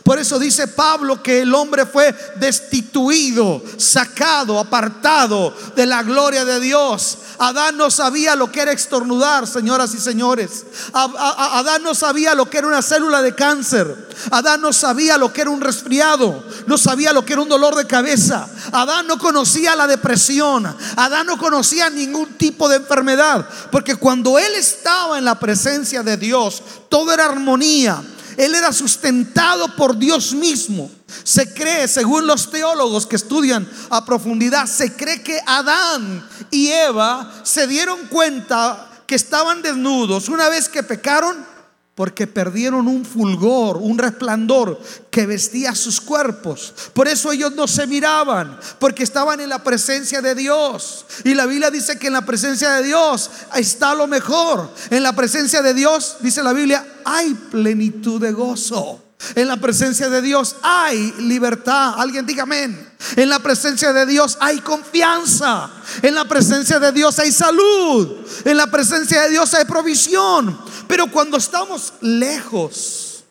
Por 0.03 0.17
eso 0.17 0.39
dice 0.39 0.67
Pablo 0.67 1.21
que 1.21 1.41
el 1.41 1.53
hombre 1.53 1.85
fue 1.85 2.15
destituido, 2.37 3.61
sacado, 3.77 4.57
apartado 4.57 5.53
de 5.75 5.85
la 5.85 6.01
gloria 6.01 6.45
de 6.45 6.59
Dios. 6.59 7.19
Adán 7.37 7.77
no 7.77 7.91
sabía 7.91 8.35
lo 8.35 8.51
que 8.51 8.61
era 8.61 8.71
estornudar, 8.71 9.45
señoras 9.45 9.93
y 9.93 9.99
señores. 9.99 10.65
Adán 10.93 11.83
no 11.83 11.93
sabía 11.93 12.33
lo 12.33 12.49
que 12.49 12.57
era 12.57 12.67
una 12.67 12.81
célula 12.81 13.21
de 13.21 13.35
cáncer. 13.35 14.09
Adán 14.31 14.61
no 14.61 14.73
sabía 14.73 15.17
lo 15.17 15.31
que 15.31 15.41
era 15.41 15.51
un 15.51 15.61
resfriado. 15.61 16.43
No 16.67 16.77
sabía 16.77 17.13
lo 17.13 17.25
que 17.25 17.33
era 17.33 17.41
un 17.41 17.49
dolor 17.49 17.75
de 17.75 17.85
cabeza. 17.85 18.47
Adán 18.71 19.07
no 19.07 19.17
conocía 19.17 19.75
la 19.75 19.87
depresión. 19.87 20.65
Adán 20.95 21.27
no 21.27 21.37
conocía 21.37 21.89
ningún 21.89 22.33
tipo 22.33 22.69
de 22.69 22.77
enfermedad. 22.77 23.47
Porque 23.71 23.95
cuando 23.95 24.37
él 24.39 24.53
estaba 24.55 25.17
en 25.17 25.25
la 25.25 25.39
presencia 25.39 26.03
de 26.03 26.17
Dios, 26.17 26.61
todo 26.89 27.11
era 27.11 27.25
armonía 27.25 28.03
él 28.37 28.55
era 28.55 28.71
sustentado 28.71 29.75
por 29.75 29.97
Dios 29.97 30.33
mismo. 30.33 30.89
Se 31.23 31.53
cree, 31.53 31.87
según 31.87 32.25
los 32.25 32.49
teólogos 32.49 33.05
que 33.05 33.15
estudian 33.15 33.69
a 33.89 34.05
profundidad, 34.05 34.65
se 34.65 34.95
cree 34.95 35.21
que 35.21 35.39
Adán 35.45 36.27
y 36.49 36.69
Eva 36.69 37.31
se 37.43 37.67
dieron 37.67 38.07
cuenta 38.07 38.89
que 39.05 39.15
estaban 39.15 39.61
desnudos 39.61 40.29
una 40.29 40.49
vez 40.49 40.69
que 40.69 40.83
pecaron 40.83 41.52
porque 41.95 42.25
perdieron 42.25 42.87
un 42.87 43.05
fulgor, 43.05 43.77
un 43.77 43.99
resplandor 43.99 44.79
que 45.11 45.27
vestía 45.27 45.75
sus 45.75 46.01
cuerpos. 46.01 46.73
Por 46.93 47.07
eso 47.07 47.31
ellos 47.31 47.53
no 47.53 47.67
se 47.67 47.85
miraban, 47.85 48.59
porque 48.79 49.03
estaban 49.03 49.39
en 49.39 49.49
la 49.49 49.63
presencia 49.63 50.21
de 50.21 50.33
Dios. 50.33 51.05
Y 51.23 51.35
la 51.35 51.45
Biblia 51.45 51.69
dice 51.69 51.99
que 51.99 52.07
en 52.07 52.13
la 52.13 52.25
presencia 52.25 52.71
de 52.71 52.83
Dios 52.83 53.29
está 53.55 53.93
lo 53.93 54.07
mejor. 54.07 54.71
En 54.89 55.03
la 55.03 55.13
presencia 55.13 55.61
de 55.61 55.75
Dios, 55.75 56.17
dice 56.21 56.41
la 56.41 56.53
Biblia, 56.53 56.85
hay 57.05 57.33
plenitud 57.35 58.19
de 58.19 58.31
gozo. 58.31 58.99
En 59.35 59.47
la 59.47 59.57
presencia 59.57 60.09
de 60.09 60.21
Dios 60.21 60.55
hay 60.61 61.13
libertad. 61.19 61.95
Alguien 61.97 62.25
diga 62.25 62.43
amén. 62.43 62.89
En 63.15 63.29
la 63.29 63.39
presencia 63.39 63.93
de 63.93 64.05
Dios 64.05 64.37
hay 64.39 64.59
confianza. 64.59 65.71
En 66.01 66.15
la 66.15 66.25
presencia 66.25 66.79
de 66.79 66.91
Dios 66.91 67.17
hay 67.19 67.31
salud. 67.31 68.25
En 68.45 68.57
la 68.57 68.67
presencia 68.67 69.23
de 69.23 69.29
Dios 69.29 69.53
hay 69.53 69.65
provisión. 69.65 70.59
Pero 70.87 71.09
cuando 71.11 71.37
estamos 71.37 71.93
lejos, 72.01 73.23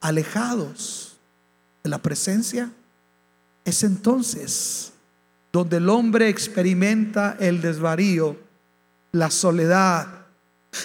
alejados 0.00 1.16
de 1.82 1.90
la 1.90 1.98
presencia, 1.98 2.70
es 3.64 3.82
entonces 3.82 4.92
donde 5.52 5.78
el 5.78 5.88
hombre 5.88 6.28
experimenta 6.28 7.36
el 7.40 7.60
desvarío, 7.60 8.36
la 9.12 9.30
soledad. 9.30 10.06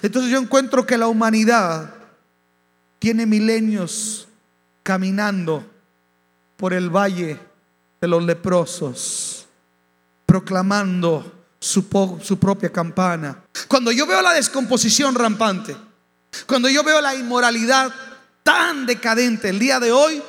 Entonces 0.02 0.32
yo 0.32 0.40
encuentro 0.40 0.86
que 0.86 0.98
la 0.98 1.08
humanidad 1.08 1.94
tiene 2.98 3.26
milenios 3.26 4.28
caminando 4.84 5.66
por 6.58 6.74
el 6.74 6.90
valle 6.90 7.40
de 8.00 8.08
los 8.08 8.24
leprosos, 8.24 9.46
proclamando 10.26 11.46
su, 11.60 12.20
su, 12.24 12.40
propia 12.40 12.72
campana. 12.72 13.44
Cuando 13.68 13.92
yo 13.92 14.08
veo 14.08 14.22
la 14.22 14.34
descomposición 14.34 15.16
rampante, 15.16 15.76
cuando 16.48 16.70
yo 16.70 16.84
veo 16.84 17.02
la 17.02 17.16
inmoralidad 17.16 17.94
tan 18.44 18.86
decadente 18.86 19.50
el 19.50 19.60
día 19.60 19.80
de 19.80 19.92
hoy, 19.92 20.22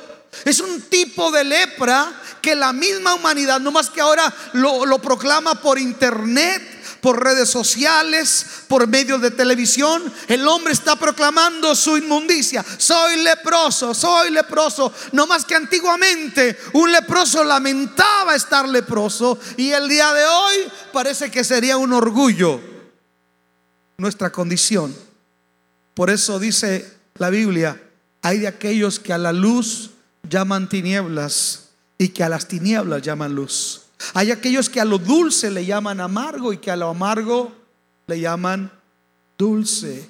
es 0.45 0.59
un 0.59 0.81
tipo 0.81 1.31
de 1.31 1.43
lepra 1.43 2.11
que 2.41 2.55
la 2.55 2.73
misma 2.73 3.13
humanidad, 3.13 3.59
no 3.59 3.71
más 3.71 3.89
que 3.89 4.01
ahora 4.01 4.33
lo, 4.53 4.85
lo 4.85 4.99
proclama 4.99 5.55
por 5.55 5.79
internet, 5.79 6.61
por 7.03 7.21
redes 7.21 7.49
sociales, 7.49 8.45
por 8.69 8.87
medios 8.87 9.21
de 9.21 9.29
televisión, 9.29 10.01
el 10.29 10.47
hombre 10.47 10.71
está 10.71 10.95
proclamando 10.95 11.75
su 11.75 11.97
inmundicia. 11.97 12.63
Soy 12.77 13.21
leproso, 13.21 13.93
soy 13.93 14.31
leproso. 14.31 14.91
No 15.11 15.27
más 15.27 15.43
que 15.43 15.53
antiguamente 15.53 16.57
un 16.71 16.93
leproso 16.93 17.43
lamentaba 17.43 18.35
estar 18.35 18.69
leproso 18.69 19.37
y 19.57 19.71
el 19.71 19.89
día 19.89 20.13
de 20.13 20.23
hoy 20.23 20.55
parece 20.93 21.29
que 21.29 21.43
sería 21.43 21.75
un 21.75 21.91
orgullo 21.91 22.61
nuestra 23.97 24.31
condición. 24.31 24.95
Por 25.93 26.09
eso 26.09 26.39
dice 26.39 26.89
la 27.15 27.29
Biblia, 27.29 27.81
hay 28.21 28.39
de 28.39 28.47
aquellos 28.47 28.97
que 29.01 29.11
a 29.11 29.17
la 29.17 29.33
luz 29.33 29.91
llaman 30.29 30.69
tinieblas 30.69 31.67
y 31.97 32.07
que 32.09 32.23
a 32.23 32.29
las 32.29 32.47
tinieblas 32.47 33.01
llaman 33.01 33.35
luz. 33.35 33.82
Hay 34.13 34.31
aquellos 34.31 34.69
que 34.69 34.81
a 34.81 34.85
lo 34.85 34.97
dulce 34.97 35.49
le 35.51 35.65
llaman 35.65 35.99
amargo 35.99 36.53
y 36.53 36.57
que 36.57 36.71
a 36.71 36.75
lo 36.75 36.89
amargo 36.89 37.53
le 38.07 38.19
llaman 38.19 38.71
dulce. 39.37 40.09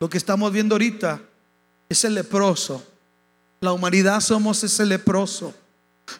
Lo 0.00 0.08
que 0.08 0.18
estamos 0.18 0.52
viendo 0.52 0.74
ahorita 0.74 1.20
es 1.88 2.04
el 2.04 2.14
leproso. 2.14 2.84
La 3.60 3.72
humanidad 3.72 4.20
somos 4.20 4.62
ese 4.64 4.84
leproso. 4.86 5.54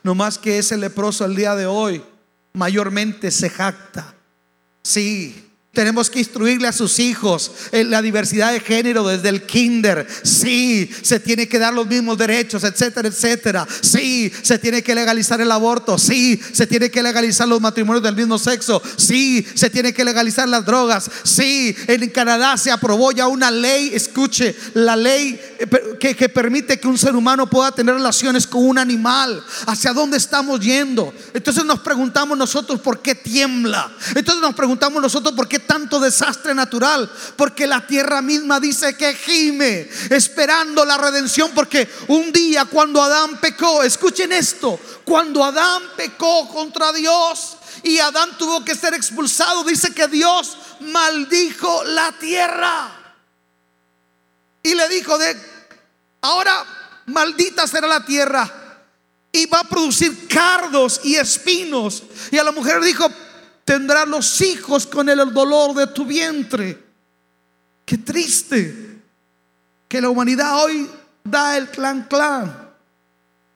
No 0.02 0.14
más 0.14 0.38
que 0.38 0.58
ese 0.58 0.76
leproso 0.76 1.25
al 1.25 1.34
día 1.34 1.54
de 1.54 1.66
hoy 1.66 2.02
mayormente 2.52 3.30
se 3.30 3.50
jacta. 3.50 4.14
Sí, 4.82 5.50
tenemos 5.73 6.11
que 6.11 6.19
instruirle 6.19 6.69
a 6.69 6.73
sus 6.73 6.99
hijos 6.99 7.50
en 7.73 7.91
la 7.91 8.02
diversidad 8.02 8.52
de 8.52 8.61
género 8.61 9.09
desde 9.09 9.31
el 9.31 9.47
kinder. 9.47 10.07
Sí, 10.23 10.91
se 11.00 11.19
tiene 11.19 11.49
que 11.49 11.59
dar 11.59 11.73
los 11.73 11.87
mismos 11.87 12.19
derechos, 12.19 12.62
etcétera, 12.62 13.09
etcétera. 13.09 13.67
Sí, 13.81 14.31
se 14.43 14.59
tiene 14.59 14.83
que 14.83 14.95
legalizar 14.95 15.41
el 15.41 15.50
aborto. 15.50 15.97
Sí, 15.97 16.38
se 16.52 16.67
tiene 16.67 16.91
que 16.91 17.02
legalizar 17.02 17.49
los 17.49 17.59
matrimonios 17.59 18.02
del 18.02 18.14
mismo 18.14 18.38
sexo. 18.38 18.83
Sí, 18.97 19.47
se 19.55 19.71
tiene 19.71 19.95
que 19.95 20.05
legalizar 20.05 20.47
las 20.47 20.67
drogas. 20.67 21.11
Sí, 21.23 21.75
en 21.87 22.11
Canadá 22.11 22.59
se 22.59 22.71
aprobó 22.71 23.11
ya 23.12 23.26
una 23.26 23.50
ley, 23.50 23.93
escuche, 23.95 24.55
la 24.75 24.95
ley 24.95 25.41
eh, 25.59 25.67
que, 25.99 26.14
que 26.14 26.29
permite 26.29 26.79
que 26.79 26.87
un 26.88 26.99
ser 26.99 27.17
humano 27.17 27.49
pueda 27.49 27.73
tener 27.73 27.95
relaciones 27.95 28.47
con 28.47 28.62
un 28.67 28.76
animal. 28.76 29.43
¿Hacia 29.67 29.95
dónde 29.95 30.19
estamos 30.19 30.61
yendo? 30.61 31.14
Entonces 31.33 31.64
nos 31.64 31.81
preguntamos 31.81 32.37
nosotros 32.37 32.79
por 32.79 33.00
qué 33.00 33.14
tiembla. 33.14 33.91
Entonces 34.14 34.43
nos 34.43 34.55
preguntamos 34.55 35.00
nosotros 35.00 35.33
por 35.35 35.49
qué 35.49 35.62
tanto 35.66 36.00
desastre 36.00 36.54
natural? 36.54 37.11
Porque 37.37 37.66
la 37.66 37.87
tierra 37.87 38.23
misma 38.23 38.61
dice 38.61 38.97
que 38.97 39.14
gime, 39.14 39.88
esperando 40.11 40.85
la 40.85 40.97
redención, 40.99 41.50
porque 41.54 41.88
un 42.09 42.33
día 42.33 42.64
cuando 42.66 43.02
Adán 43.02 43.40
pecó, 43.40 43.83
escuchen 43.83 44.33
esto, 44.33 44.78
cuando 45.04 45.45
Adán 45.45 45.83
pecó 45.97 46.49
contra 46.49 46.92
Dios 46.92 47.57
y 47.83 47.99
Adán 47.99 48.37
tuvo 48.38 48.64
que 48.64 48.75
ser 48.75 48.95
expulsado, 48.95 49.64
dice 49.64 49.92
que 49.92 50.09
Dios 50.09 50.57
maldijo 50.81 51.85
la 51.85 52.12
tierra. 52.12 52.90
Y 54.62 54.75
le 54.75 54.88
dijo 54.88 55.19
de, 55.19 55.37
ahora 56.21 56.64
maldita 57.07 57.66
será 57.66 57.88
la 57.88 58.04
tierra 58.04 58.62
y 59.33 59.47
va 59.47 59.61
a 59.61 59.69
producir 59.69 60.28
cardos 60.28 61.00
y 61.04 61.16
espinos. 61.16 62.02
Y 62.31 62.38
a 62.38 62.45
la 62.45 62.52
mujer 62.52 62.81
dijo, 62.83 63.11
tendrás 63.64 64.09
los 64.09 64.40
hijos 64.40 64.87
con 64.87 65.09
el 65.09 65.33
dolor 65.33 65.75
de 65.75 65.87
tu 65.88 66.04
vientre. 66.04 66.83
Qué 67.85 67.99
triste 67.99 69.00
que 69.88 70.00
la 70.00 70.09
humanidad 70.09 70.64
hoy 70.64 70.88
da 71.25 71.57
el 71.57 71.69
clan 71.69 72.07
clan. 72.09 72.71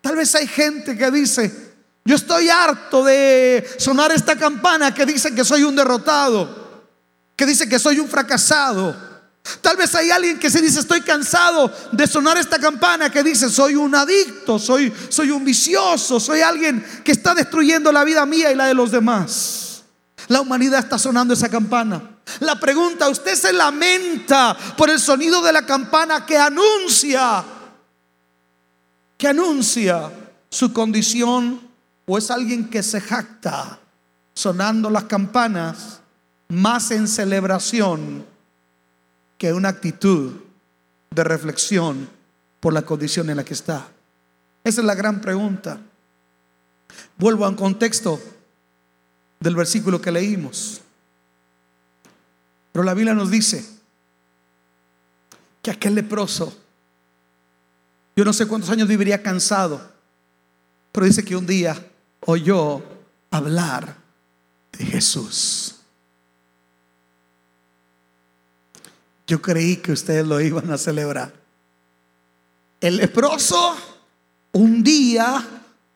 Tal 0.01 0.17
vez 0.17 0.35
hay 0.35 0.47
gente 0.47 0.97
que 0.97 1.11
dice, 1.11 1.75
yo 2.05 2.15
estoy 2.15 2.49
harto 2.49 3.05
de 3.05 3.69
sonar 3.79 4.13
esta 4.13 4.37
campana 4.37 4.95
que 4.95 5.05
dice 5.05 5.35
que 5.35 5.45
soy 5.45 5.65
un 5.65 5.75
derrotado, 5.75 6.85
que 7.35 7.47
dice 7.47 7.69
que 7.69 7.79
soy 7.79 7.99
un 7.99 8.09
fracasado. 8.09 8.95
Tal 9.61 9.77
vez 9.77 9.95
hay 9.95 10.11
alguien 10.11 10.39
que 10.39 10.51
se 10.51 10.61
dice, 10.61 10.81
estoy 10.81 11.01
cansado 11.01 11.73
de 11.93 12.07
sonar 12.07 12.37
esta 12.37 12.59
campana 12.59 13.11
que 13.11 13.23
dice, 13.23 13.49
soy 13.49 13.75
un 13.75 13.95
adicto, 13.95 14.59
soy, 14.59 14.93
soy 15.09 15.31
un 15.31 15.45
vicioso, 15.45 16.21
soy 16.21 16.41
alguien 16.41 16.85
que 17.05 17.13
está 17.13 17.35
destruyendo 17.35 17.91
la 17.93 18.05
vida 18.05 18.27
mía 18.27 18.53
y 18.53 18.55
la 18.55 18.67
de 18.67 18.75
los 18.75 18.91
demás. 18.91 19.66
La 20.29 20.41
humanidad 20.41 20.81
está 20.81 20.99
sonando 20.99 21.35
esa 21.35 21.49
campana. 21.49 22.03
La 22.41 22.59
pregunta, 22.59 23.09
¿usted 23.09 23.35
se 23.35 23.53
lamenta 23.53 24.57
por 24.77 24.91
el 24.91 24.99
sonido 24.99 25.41
de 25.43 25.53
la 25.53 25.65
campana 25.65 26.27
que 26.27 26.37
anuncia, 26.37 27.45
que 29.17 29.29
anuncia 29.29 30.11
su 30.51 30.73
condición 30.73 31.61
o 32.07 32.19
es 32.19 32.31
alguien 32.31 32.69
que 32.69 32.83
se 32.83 33.01
jacta 33.01 33.79
sonando 34.35 34.91
las 34.91 35.05
campanas 35.05 36.01
más 36.49 36.91
en 36.91 37.09
celebración 37.09 38.25
que 39.39 39.53
una 39.53 39.69
actitud 39.69 40.33
de 41.11 41.25
reflexión 41.25 42.09
por 42.61 42.73
la 42.73 42.83
condición 42.83 43.31
en 43.31 43.37
la 43.37 43.45
que 43.45 43.55
está? 43.55 43.87
Esa 44.65 44.81
es 44.81 44.87
la 44.87 44.97
gran 44.97 45.21
pregunta. 45.21 45.79
Vuelvo 47.17 47.45
a 47.45 47.49
un 47.49 47.55
contexto 47.55 48.21
del 49.41 49.55
versículo 49.55 50.01
que 50.01 50.11
leímos. 50.11 50.81
Pero 52.73 52.85
la 52.85 52.95
Biblia 52.95 53.15
nos 53.15 53.31
dice 53.31 53.65
que 55.63 55.71
aquel 55.71 55.95
leproso, 55.95 56.57
yo 58.15 58.25
no 58.25 58.33
sé 58.33 58.47
cuántos 58.47 58.71
años 58.71 58.89
viviría 58.89 59.23
cansado, 59.23 59.81
pero 60.93 61.07
dice 61.07 61.25
que 61.25 61.37
un 61.37 61.47
día 61.47 61.77
oyó 62.21 62.83
hablar 63.31 63.97
de 64.73 64.85
Jesús. 64.85 65.77
Yo 69.27 69.43
creí 69.43 69.77
que 69.77 69.93
ustedes 69.93 70.27
lo 70.27 70.41
iban 70.41 70.71
a 70.71 70.79
celebrar. 70.79 71.33
El 72.81 72.99
leproso 72.99 73.77
un 74.53 74.83
día 74.83 75.45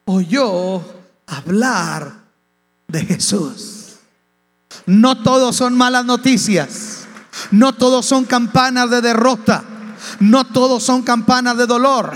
oyó 0.05 0.83
hablar 1.27 2.20
de 2.91 3.05
Jesús. 3.05 3.97
No 4.87 5.23
todos 5.23 5.57
son 5.57 5.77
malas 5.77 6.05
noticias. 6.05 7.07
No 7.51 7.75
todos 7.75 8.07
son 8.07 8.25
campanas 8.25 8.91
de 8.91 9.01
derrota. 9.01 9.65
No 10.19 10.45
todos 10.45 10.83
son 10.83 11.03
campanas 11.03 11.57
de 11.57 11.67
dolor. 11.67 12.13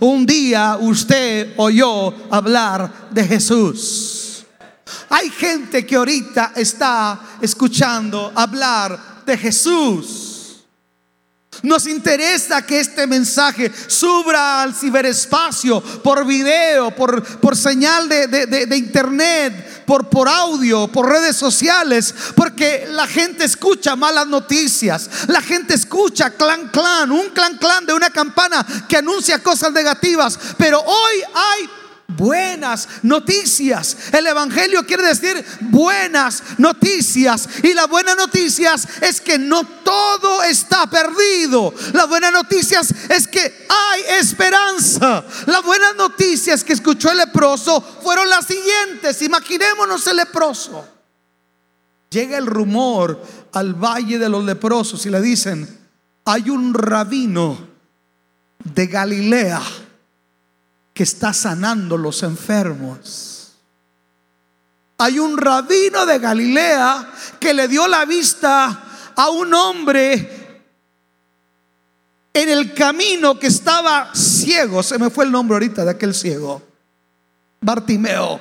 Un 0.00 0.26
día 0.26 0.76
usted 0.80 1.54
oyó 1.56 2.14
hablar 2.30 3.08
de 3.10 3.24
Jesús. 3.24 4.44
Hay 5.08 5.30
gente 5.30 5.84
que 5.86 5.96
ahorita 5.96 6.52
está 6.56 7.20
escuchando 7.40 8.32
hablar 8.34 9.22
de 9.26 9.36
Jesús. 9.36 10.32
Nos 11.62 11.86
interesa 11.86 12.66
que 12.66 12.80
este 12.80 13.06
mensaje 13.06 13.70
suba 13.86 14.62
al 14.62 14.74
ciberespacio 14.74 15.80
por 15.80 16.26
video, 16.26 16.90
por, 16.94 17.22
por 17.38 17.56
señal 17.56 18.08
de, 18.08 18.26
de, 18.26 18.76
internet, 18.76 19.71
por, 19.86 20.08
por 20.08 20.28
audio, 20.28 20.88
por 20.88 21.08
redes 21.08 21.36
sociales, 21.36 22.14
porque 22.34 22.86
la 22.90 23.06
gente 23.06 23.44
escucha 23.44 23.96
malas 23.96 24.26
noticias, 24.26 25.08
la 25.28 25.40
gente 25.40 25.74
escucha 25.74 26.30
clan 26.30 26.68
clan, 26.68 27.10
un 27.10 27.30
clan 27.30 27.56
clan 27.58 27.86
de 27.86 27.92
una 27.92 28.10
campana 28.10 28.66
que 28.88 28.96
anuncia 28.96 29.42
cosas 29.42 29.72
negativas, 29.72 30.38
pero 30.56 30.80
hoy 30.80 31.14
hay 31.34 31.70
buenas 32.16 32.88
noticias. 33.02 33.96
El 34.12 34.26
Evangelio 34.26 34.84
quiere 34.86 35.04
decir 35.04 35.44
buenas 35.60 36.42
noticias. 36.58 37.48
Y 37.62 37.74
la 37.74 37.86
buena 37.86 38.14
noticias 38.14 38.86
es 39.00 39.20
que 39.20 39.38
no 39.38 39.64
todo 39.64 40.42
está 40.42 40.88
perdido. 40.88 41.72
La 41.92 42.06
buena 42.06 42.30
noticias 42.30 42.94
es 43.08 43.26
que 43.28 43.40
hay 43.40 44.02
esperanza. 44.20 45.24
La 45.46 45.60
buena 45.60 45.92
noticias 45.94 46.64
que 46.64 46.72
escuchó 46.72 47.10
el 47.10 47.18
leproso 47.18 47.80
fueron 48.02 48.28
las 48.28 48.46
siguientes. 48.46 49.22
Imaginémonos 49.22 50.06
el 50.06 50.16
leproso. 50.16 50.88
Llega 52.10 52.36
el 52.36 52.46
rumor 52.46 53.22
al 53.52 53.74
valle 53.74 54.18
de 54.18 54.28
los 54.28 54.44
leprosos 54.44 55.06
y 55.06 55.10
le 55.10 55.20
dicen, 55.20 55.66
hay 56.24 56.50
un 56.50 56.74
rabino 56.74 57.58
de 58.64 58.86
Galilea 58.86 59.60
está 61.02 61.32
sanando 61.32 61.96
los 61.96 62.22
enfermos. 62.22 63.52
Hay 64.98 65.18
un 65.18 65.36
rabino 65.36 66.06
de 66.06 66.18
Galilea 66.18 67.12
que 67.40 67.52
le 67.52 67.68
dio 67.68 67.86
la 67.88 68.04
vista 68.04 68.84
a 69.16 69.30
un 69.30 69.52
hombre 69.52 70.42
en 72.32 72.48
el 72.48 72.72
camino 72.72 73.38
que 73.38 73.48
estaba 73.48 74.14
ciego. 74.14 74.82
Se 74.82 74.98
me 74.98 75.10
fue 75.10 75.24
el 75.24 75.32
nombre 75.32 75.56
ahorita 75.56 75.84
de 75.84 75.90
aquel 75.90 76.14
ciego. 76.14 76.62
Bartimeo. 77.60 78.40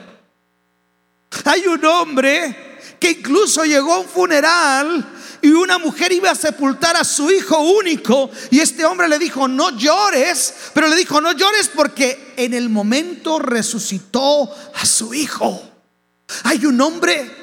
Hay 1.45 1.65
un 1.67 1.83
hombre 1.85 2.79
que 2.99 3.11
incluso 3.11 3.63
llegó 3.63 3.93
a 3.93 3.99
un 3.99 4.07
funeral 4.07 5.20
y 5.41 5.49
una 5.49 5.77
mujer 5.77 6.11
iba 6.11 6.31
a 6.31 6.35
sepultar 6.35 6.95
a 6.95 7.03
su 7.03 7.31
hijo 7.31 7.59
único 7.59 8.29
y 8.49 8.59
este 8.59 8.85
hombre 8.85 9.07
le 9.07 9.19
dijo, 9.19 9.47
no 9.47 9.77
llores, 9.77 10.53
pero 10.73 10.87
le 10.87 10.95
dijo, 10.95 11.19
no 11.21 11.31
llores 11.31 11.69
porque 11.73 12.33
en 12.37 12.53
el 12.53 12.69
momento 12.69 13.39
resucitó 13.39 14.53
a 14.75 14.85
su 14.85 15.13
hijo. 15.13 15.61
Hay 16.43 16.65
un 16.65 16.79
hombre 16.79 17.40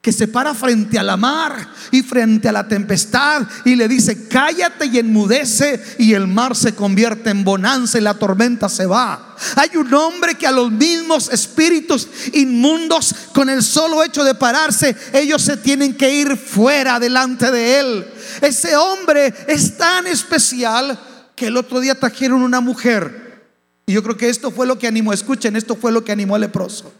que 0.00 0.12
se 0.12 0.28
para 0.28 0.54
frente 0.54 0.98
a 0.98 1.02
la 1.02 1.18
mar 1.18 1.68
y 1.90 2.02
frente 2.02 2.48
a 2.48 2.52
la 2.52 2.66
tempestad 2.66 3.46
y 3.66 3.76
le 3.76 3.86
dice, 3.86 4.28
cállate 4.28 4.86
y 4.86 4.98
enmudece 4.98 5.96
y 5.98 6.14
el 6.14 6.26
mar 6.26 6.56
se 6.56 6.74
convierte 6.74 7.28
en 7.28 7.44
bonanza 7.44 7.98
y 7.98 8.00
la 8.00 8.14
tormenta 8.14 8.70
se 8.70 8.86
va. 8.86 9.36
Hay 9.56 9.76
un 9.76 9.92
hombre 9.92 10.36
que 10.36 10.46
a 10.46 10.52
los 10.52 10.72
mismos 10.72 11.30
espíritus 11.30 12.08
inmundos, 12.32 13.14
con 13.34 13.50
el 13.50 13.62
solo 13.62 14.02
hecho 14.02 14.24
de 14.24 14.34
pararse, 14.34 14.96
ellos 15.12 15.42
se 15.42 15.58
tienen 15.58 15.94
que 15.94 16.10
ir 16.10 16.34
fuera 16.34 16.98
delante 16.98 17.50
de 17.50 17.80
él. 17.80 18.06
Ese 18.40 18.76
hombre 18.76 19.34
es 19.48 19.76
tan 19.76 20.06
especial 20.06 20.98
que 21.36 21.48
el 21.48 21.58
otro 21.58 21.78
día 21.78 21.94
trajeron 21.94 22.42
una 22.42 22.62
mujer. 22.62 23.50
Y 23.84 23.92
yo 23.92 24.02
creo 24.02 24.16
que 24.16 24.30
esto 24.30 24.50
fue 24.50 24.66
lo 24.66 24.78
que 24.78 24.86
animó, 24.86 25.12
escuchen, 25.12 25.56
esto 25.56 25.76
fue 25.76 25.92
lo 25.92 26.04
que 26.04 26.12
animó 26.12 26.36
al 26.36 26.42
leproso. 26.42 26.90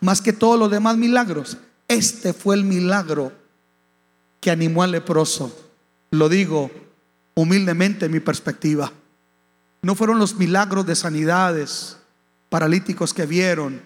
Más 0.00 0.20
que 0.20 0.34
todos 0.34 0.58
los 0.58 0.70
demás 0.70 0.98
milagros 0.98 1.56
este 1.88 2.32
fue 2.32 2.56
el 2.56 2.64
milagro 2.64 3.32
que 4.40 4.50
animó 4.50 4.82
al 4.82 4.92
leproso. 4.92 5.54
Lo 6.10 6.28
digo 6.28 6.70
humildemente 7.34 8.06
en 8.06 8.12
mi 8.12 8.20
perspectiva. 8.20 8.92
No 9.82 9.94
fueron 9.94 10.18
los 10.18 10.36
milagros 10.36 10.86
de 10.86 10.96
sanidades, 10.96 11.98
paralíticos 12.48 13.12
que 13.12 13.26
vieron, 13.26 13.82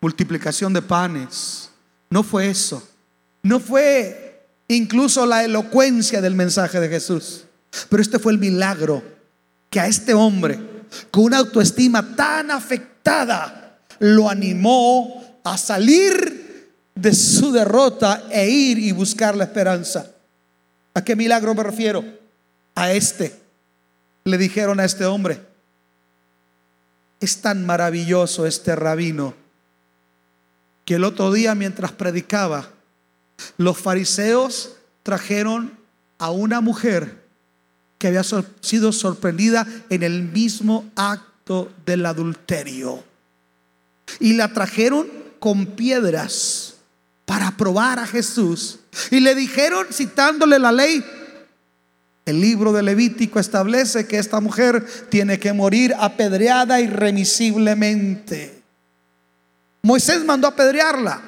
multiplicación 0.00 0.72
de 0.72 0.82
panes. 0.82 1.70
No 2.10 2.22
fue 2.22 2.48
eso. 2.48 2.86
No 3.42 3.60
fue 3.60 4.46
incluso 4.68 5.26
la 5.26 5.44
elocuencia 5.44 6.20
del 6.20 6.34
mensaje 6.34 6.80
de 6.80 6.88
Jesús. 6.88 7.44
Pero 7.88 8.02
este 8.02 8.18
fue 8.18 8.32
el 8.32 8.38
milagro 8.38 9.02
que 9.68 9.80
a 9.80 9.86
este 9.86 10.14
hombre, 10.14 10.58
con 11.10 11.24
una 11.24 11.38
autoestima 11.38 12.14
tan 12.14 12.50
afectada, 12.50 13.78
lo 13.98 14.28
animó 14.28 15.40
a 15.44 15.56
salir 15.56 16.41
de 16.94 17.14
su 17.14 17.52
derrota 17.52 18.24
e 18.30 18.48
ir 18.48 18.78
y 18.78 18.92
buscar 18.92 19.36
la 19.36 19.44
esperanza. 19.44 20.10
¿A 20.94 21.02
qué 21.02 21.16
milagro 21.16 21.54
me 21.54 21.62
refiero? 21.62 22.04
A 22.74 22.92
este. 22.92 23.34
Le 24.24 24.38
dijeron 24.38 24.78
a 24.78 24.84
este 24.84 25.04
hombre, 25.04 25.40
es 27.20 27.40
tan 27.40 27.64
maravilloso 27.66 28.46
este 28.46 28.76
rabino 28.76 29.34
que 30.84 30.94
el 30.96 31.04
otro 31.04 31.32
día 31.32 31.54
mientras 31.54 31.92
predicaba, 31.92 32.68
los 33.56 33.78
fariseos 33.78 34.76
trajeron 35.02 35.76
a 36.18 36.30
una 36.30 36.60
mujer 36.60 37.22
que 37.98 38.08
había 38.08 38.24
sido 38.60 38.92
sorprendida 38.92 39.66
en 39.88 40.02
el 40.02 40.22
mismo 40.22 40.90
acto 40.96 41.70
del 41.86 42.06
adulterio. 42.06 43.02
Y 44.18 44.34
la 44.34 44.52
trajeron 44.52 45.08
con 45.38 45.66
piedras 45.66 46.71
para 47.24 47.50
probar 47.56 47.98
a 47.98 48.06
Jesús. 48.06 48.80
Y 49.10 49.20
le 49.20 49.34
dijeron, 49.34 49.86
citándole 49.92 50.58
la 50.58 50.72
ley, 50.72 51.04
el 52.24 52.40
libro 52.40 52.72
de 52.72 52.82
Levítico 52.82 53.40
establece 53.40 54.06
que 54.06 54.18
esta 54.18 54.40
mujer 54.40 54.86
tiene 55.08 55.38
que 55.38 55.52
morir 55.52 55.94
apedreada 55.98 56.80
irremisiblemente. 56.80 58.62
Moisés 59.82 60.24
mandó 60.24 60.46
apedrearla. 60.46 61.20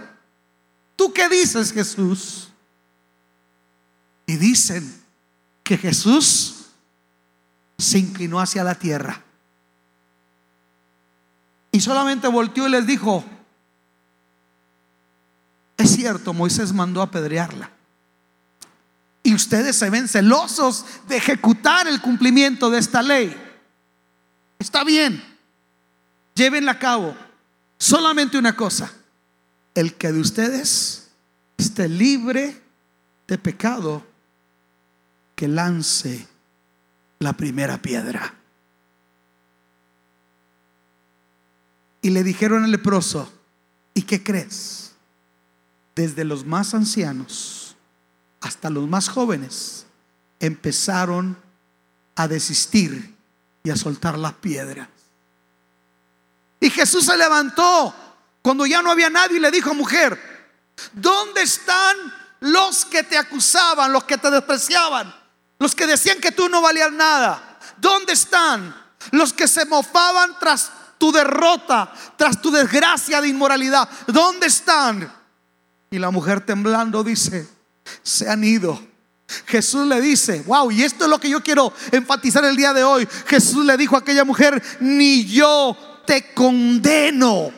¿Tú 0.95 1.13
qué 1.13 1.29
dices, 1.29 1.73
Jesús? 1.73 2.49
Y 4.27 4.37
dicen 4.37 4.95
que 5.65 5.77
Jesús 5.77 6.67
se 7.77 7.99
inclinó 7.99 8.39
hacia 8.41 8.63
la 8.63 8.77
tierra. 8.77 9.21
Y 11.73 11.81
solamente 11.81 12.29
volteó 12.29 12.69
y 12.69 12.71
les 12.71 12.87
dijo, 12.87 13.25
Moisés 16.33 16.73
mandó 16.73 17.01
a 17.01 17.05
apedrearla. 17.05 17.71
Y 19.23 19.35
ustedes 19.35 19.77
se 19.77 19.89
ven 19.89 20.07
celosos 20.07 20.85
de 21.09 21.17
ejecutar 21.17 21.87
el 21.89 22.01
cumplimiento 22.01 22.69
de 22.69 22.79
esta 22.79 23.03
ley. 23.03 23.35
Está 24.59 24.85
bien, 24.85 25.23
llévenla 26.35 26.73
a 26.73 26.79
cabo. 26.79 27.17
Solamente 27.79 28.39
una 28.39 28.55
cosa, 28.55 28.93
el 29.75 29.95
que 29.95 30.13
de 30.13 30.21
ustedes 30.21 31.09
esté 31.57 31.89
libre 31.89 32.61
de 33.27 33.39
pecado, 33.39 34.07
que 35.35 35.49
lance 35.49 36.29
la 37.19 37.33
primera 37.33 37.81
piedra. 37.81 38.35
Y 42.03 42.11
le 42.11 42.23
dijeron 42.23 42.65
al 42.65 42.71
leproso, 42.71 43.33
¿y 43.95 44.03
qué 44.03 44.23
crees? 44.23 44.84
Desde 45.95 46.25
los 46.25 46.45
más 46.45 46.75
ancianos 46.75 47.77
hasta 48.41 48.69
los 48.69 48.87
más 48.89 49.09
jóvenes, 49.09 49.87
empezaron 50.39 51.39
a 52.15 52.29
desistir 52.29 53.15
y 53.63 53.71
a 53.71 53.77
soltar 53.77 54.19
las 54.19 54.35
piedras. 54.35 54.89
Y 56.61 56.71
Jesús 56.71 57.07
se 57.07 57.17
levantó 57.17 57.95
cuando 58.43 58.67
ya 58.67 58.83
no 58.83 58.91
había 58.91 59.09
nadie 59.09 59.39
y 59.39 59.41
le 59.41 59.51
dijo, 59.51 59.73
mujer, 59.73 60.21
¿dónde 60.93 61.43
están 61.43 61.97
los 62.41 62.85
que 62.85 63.03
te 63.03 63.17
acusaban, 63.17 63.93
los 63.93 64.05
que 64.05 64.19
te 64.19 64.31
despreciaban, 64.31 65.15
los 65.59 65.75
que 65.75 65.87
decían 65.87 66.21
que 66.21 66.33
tú 66.33 66.49
no 66.49 66.61
valías 66.61 66.93
nada? 66.93 67.59
¿Dónde 67.79 68.13
están 68.13 68.75
los 69.13 69.33
que 69.33 69.49
se 69.49 69.65
mofaban 69.65 70.39
tras 70.39 70.71
tu 70.99 71.11
derrota, 71.11 71.93
tras 72.17 72.41
tu 72.41 72.51
desgracia 72.51 73.23
de 73.23 73.29
inmoralidad? 73.29 73.89
¿Dónde 74.07 74.47
están? 74.47 75.24
Y 75.91 75.99
la 75.99 76.11
mujer 76.11 76.41
temblando 76.41 77.05
dice, 77.05 77.47
se 78.03 78.29
han 78.29 78.43
ido. 78.45 78.81
Jesús 79.47 79.87
le 79.87 80.01
dice, 80.01 80.43
wow, 80.47 80.71
y 80.71 80.83
esto 80.83 81.05
es 81.05 81.11
lo 81.11 81.19
que 81.19 81.31
yo 81.31 81.43
quiero 81.43 81.73
enfatizar 81.93 82.45
el 82.45 82.57
día 82.57 82.73
de 82.73 82.85
hoy. 82.85 83.09
Jesús 83.27 83.65
le 83.65 83.77
dijo 83.77 83.97
a 83.97 84.01
aquella 84.01 84.25
mujer, 84.25 84.63
ni 84.81 85.25
yo 85.25 85.77
te 86.07 86.33
condeno. 86.35 87.51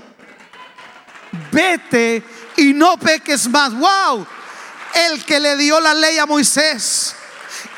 Vete 1.53 2.23
y 2.57 2.73
no 2.73 2.97
peques 2.99 3.49
más. 3.49 3.75
Wow, 3.75 4.27
el 5.11 5.25
que 5.25 5.41
le 5.41 5.57
dio 5.57 5.81
la 5.81 5.93
ley 5.95 6.19
a 6.19 6.27
Moisés 6.27 7.15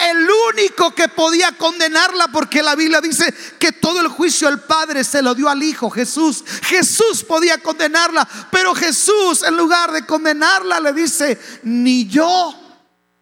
el 0.01 0.29
único 0.53 0.95
que 0.95 1.09
podía 1.09 1.53
condenarla, 1.53 2.29
porque 2.29 2.63
la 2.63 2.75
Biblia 2.75 3.01
dice 3.01 3.35
que 3.59 3.73
todo 3.73 4.01
el 4.01 4.09
juicio 4.09 4.49
el 4.49 4.61
Padre 4.61 5.05
se 5.05 5.23
lo 5.23 5.35
dio 5.35 5.49
al 5.49 5.63
Hijo 5.63 5.91
Jesús. 5.91 6.45
Jesús 6.63 7.25
podía 7.25 7.59
condenarla, 7.59 8.27
pero 8.51 8.75
Jesús 8.75 9.43
en 9.43 9.57
lugar 9.57 9.93
de 9.93 10.07
condenarla 10.07 10.81
le 10.81 10.93
dice, 10.93 11.39
ni 11.65 12.07
yo 12.07 12.55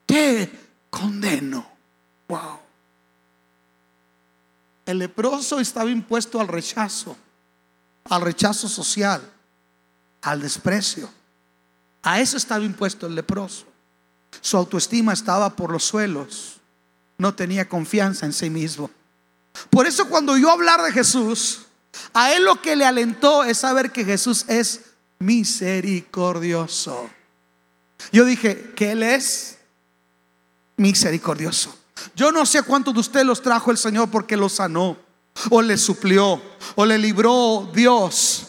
te 0.04 0.50
condeno. 0.90 1.66
Wow. 2.28 2.60
El 4.84 4.98
leproso 4.98 5.58
estaba 5.58 5.90
impuesto 5.90 6.40
al 6.40 6.48
rechazo, 6.48 7.16
al 8.04 8.20
rechazo 8.22 8.68
social, 8.68 9.22
al 10.22 10.40
desprecio. 10.40 11.10
A 12.02 12.20
eso 12.20 12.36
estaba 12.36 12.64
impuesto 12.64 13.06
el 13.06 13.14
leproso. 13.14 13.64
Su 14.40 14.56
autoestima 14.56 15.12
estaba 15.12 15.56
por 15.56 15.72
los 15.72 15.82
suelos 15.82 16.56
no 17.18 17.34
tenía 17.34 17.68
confianza 17.68 18.26
en 18.26 18.32
sí 18.32 18.50
mismo. 18.50 18.90
Por 19.70 19.86
eso 19.86 20.08
cuando 20.08 20.36
yo 20.36 20.50
hablar 20.50 20.82
de 20.82 20.92
Jesús, 20.92 21.62
a 22.12 22.32
él 22.32 22.44
lo 22.44 22.60
que 22.60 22.76
le 22.76 22.84
alentó 22.84 23.44
es 23.44 23.58
saber 23.58 23.90
que 23.90 24.04
Jesús 24.04 24.44
es 24.48 24.82
misericordioso. 25.18 27.08
Yo 28.12 28.24
dije 28.24 28.72
que 28.76 28.92
Él 28.92 29.02
es 29.02 29.58
misericordioso. 30.76 31.76
Yo 32.14 32.30
no 32.30 32.44
sé 32.46 32.62
cuántos 32.62 32.94
de 32.94 33.00
ustedes 33.00 33.26
los 33.26 33.42
trajo 33.42 33.70
el 33.70 33.78
Señor 33.78 34.10
porque 34.10 34.36
los 34.36 34.54
sanó, 34.54 34.96
o 35.50 35.62
le 35.62 35.76
suplió, 35.76 36.40
o 36.74 36.86
le 36.86 36.98
libró 36.98 37.70
Dios 37.74 38.45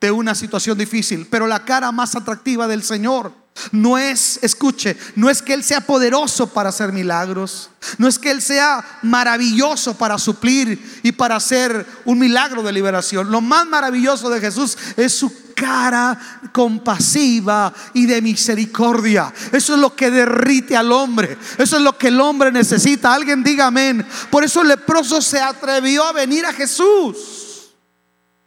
de 0.00 0.10
una 0.10 0.34
situación 0.34 0.76
difícil. 0.78 1.26
Pero 1.30 1.46
la 1.46 1.64
cara 1.64 1.92
más 1.92 2.14
atractiva 2.14 2.66
del 2.68 2.82
Señor 2.82 3.32
no 3.72 3.98
es, 3.98 4.38
escuche, 4.42 4.96
no 5.14 5.30
es 5.30 5.42
que 5.42 5.54
Él 5.54 5.64
sea 5.64 5.80
poderoso 5.80 6.48
para 6.48 6.68
hacer 6.68 6.92
milagros, 6.92 7.70
no 7.98 8.06
es 8.06 8.18
que 8.18 8.30
Él 8.30 8.42
sea 8.42 8.84
maravilloso 9.02 9.96
para 9.96 10.18
suplir 10.18 11.00
y 11.02 11.12
para 11.12 11.36
hacer 11.36 11.86
un 12.04 12.18
milagro 12.18 12.62
de 12.62 12.72
liberación. 12.72 13.30
Lo 13.30 13.40
más 13.40 13.66
maravilloso 13.66 14.28
de 14.28 14.40
Jesús 14.40 14.76
es 14.96 15.12
su 15.12 15.46
cara 15.54 16.18
compasiva 16.52 17.72
y 17.94 18.04
de 18.04 18.20
misericordia. 18.20 19.32
Eso 19.52 19.74
es 19.74 19.80
lo 19.80 19.96
que 19.96 20.10
derrite 20.10 20.76
al 20.76 20.92
hombre. 20.92 21.38
Eso 21.56 21.76
es 21.76 21.82
lo 21.82 21.96
que 21.96 22.08
el 22.08 22.20
hombre 22.20 22.52
necesita. 22.52 23.14
Alguien 23.14 23.42
diga 23.42 23.68
amén. 23.68 24.06
Por 24.30 24.44
eso 24.44 24.60
el 24.60 24.68
leproso 24.68 25.22
se 25.22 25.40
atrevió 25.40 26.04
a 26.04 26.12
venir 26.12 26.44
a 26.44 26.52
Jesús. 26.52 27.45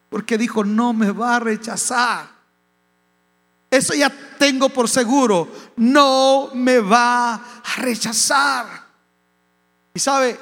Porque 0.10 0.38
dijo, 0.38 0.64
no 0.64 0.94
me 0.94 1.12
va 1.12 1.36
a 1.36 1.40
rechazar. 1.40 2.30
Eso 3.70 3.94
ya 3.94 4.12
tengo 4.38 4.70
por 4.70 4.90
seguro. 4.90 5.48
No 5.76 6.50
me 6.54 6.80
va 6.80 7.36
a 7.36 7.76
rechazar. 7.78 8.66
Y 9.94 10.00
sabe, 10.00 10.40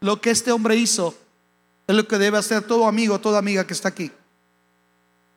lo 0.00 0.20
que 0.20 0.30
este 0.30 0.52
hombre 0.52 0.76
hizo 0.76 1.14
es 1.86 1.96
lo 1.96 2.06
que 2.06 2.18
debe 2.18 2.38
hacer 2.38 2.62
todo 2.62 2.86
amigo, 2.86 3.18
toda 3.20 3.38
amiga 3.38 3.66
que 3.66 3.74
está 3.74 3.88
aquí. 3.88 4.12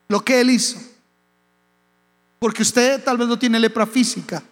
Lo 0.08 0.24
que 0.24 0.42
él 0.42 0.52
hizo 0.52 0.78
Porque 2.38 2.62
usted 2.62 3.04
tal 3.04 3.18
vez 3.18 3.28
no 3.28 3.40
tiene 3.40 3.60
lepra 3.60 3.88
física, 3.88 4.44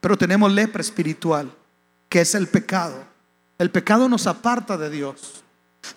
pero 0.00 0.18
tenemos 0.18 0.52
lepra 0.52 0.82
espiritual, 0.82 1.50
que 2.08 2.20
es 2.20 2.34
el 2.34 2.48
pecado. 2.48 3.04
El 3.58 3.70
pecado 3.70 4.08
nos 4.08 4.26
aparta 4.26 4.76
de 4.76 4.90
Dios. 4.90 5.44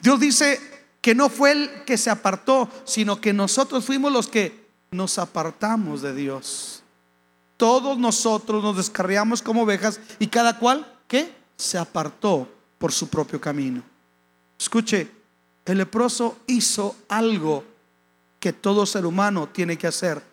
Dios 0.02 0.20
dice 0.20 0.60
que 1.04 1.14
no 1.14 1.28
fue 1.28 1.52
el 1.52 1.84
que 1.84 1.98
se 1.98 2.10
apartó, 2.10 2.70
sino 2.86 3.20
que 3.20 3.34
nosotros 3.34 3.84
fuimos 3.84 4.10
los 4.10 4.30
que 4.30 4.68
nos 4.92 5.18
apartamos 5.18 6.02
de 6.02 6.16
Dios. 6.16 6.82
Todos 7.58 7.98
nosotros 7.98 8.64
nos 8.64 8.78
descarriamos 8.78 9.42
como 9.42 9.64
ovejas 9.64 10.00
y 10.18 10.28
cada 10.28 10.58
cual, 10.58 10.90
¿qué? 11.10 11.36
Se 11.58 11.78
apartó 11.78 12.48
por 12.78 12.94
su 12.94 13.10
propio 13.10 13.42
camino. 13.42 13.84
Escuche, 14.58 15.12
el 15.66 15.80
leproso 15.80 16.38
hizo 16.48 16.96
algo 17.10 17.66
que 18.40 18.54
todo 18.54 18.86
ser 18.86 19.06
humano 19.06 19.50
tiene 19.50 19.78
que 19.78 19.88
hacer. 19.88 20.24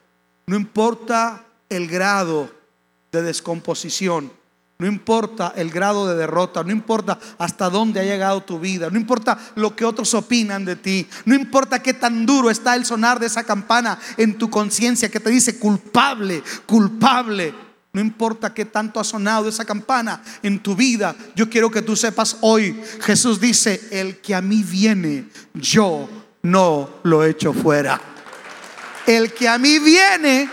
No 0.46 0.54
importa 0.54 1.46
el 1.68 1.88
grado 1.88 2.48
de 3.10 3.22
descomposición, 3.22 4.32
no 4.80 4.86
importa 4.86 5.52
el 5.56 5.70
grado 5.70 6.08
de 6.08 6.16
derrota, 6.16 6.64
no 6.64 6.72
importa 6.72 7.18
hasta 7.38 7.68
dónde 7.68 8.00
ha 8.00 8.04
llegado 8.04 8.42
tu 8.42 8.58
vida, 8.58 8.88
no 8.90 8.98
importa 8.98 9.38
lo 9.54 9.76
que 9.76 9.84
otros 9.84 10.14
opinan 10.14 10.64
de 10.64 10.74
ti, 10.74 11.06
no 11.26 11.34
importa 11.34 11.82
qué 11.82 11.92
tan 11.92 12.24
duro 12.24 12.50
está 12.50 12.74
el 12.74 12.86
sonar 12.86 13.20
de 13.20 13.26
esa 13.26 13.44
campana 13.44 13.98
en 14.16 14.38
tu 14.38 14.48
conciencia 14.48 15.10
que 15.10 15.20
te 15.20 15.30
dice 15.30 15.58
culpable, 15.58 16.42
culpable. 16.66 17.54
No 17.92 18.00
importa 18.00 18.54
qué 18.54 18.64
tanto 18.64 19.00
ha 19.00 19.04
sonado 19.04 19.48
esa 19.48 19.64
campana 19.64 20.22
en 20.42 20.60
tu 20.60 20.74
vida, 20.74 21.14
yo 21.34 21.50
quiero 21.50 21.70
que 21.70 21.82
tú 21.82 21.94
sepas 21.94 22.38
hoy, 22.40 22.80
Jesús 23.00 23.40
dice, 23.40 23.80
el 23.90 24.20
que 24.20 24.34
a 24.34 24.40
mí 24.40 24.62
viene, 24.62 25.28
yo 25.54 26.08
no 26.42 26.88
lo 27.02 27.24
echo 27.24 27.52
fuera. 27.52 28.00
El 29.06 29.34
que 29.34 29.48
a 29.48 29.58
mí 29.58 29.78
viene, 29.80 30.48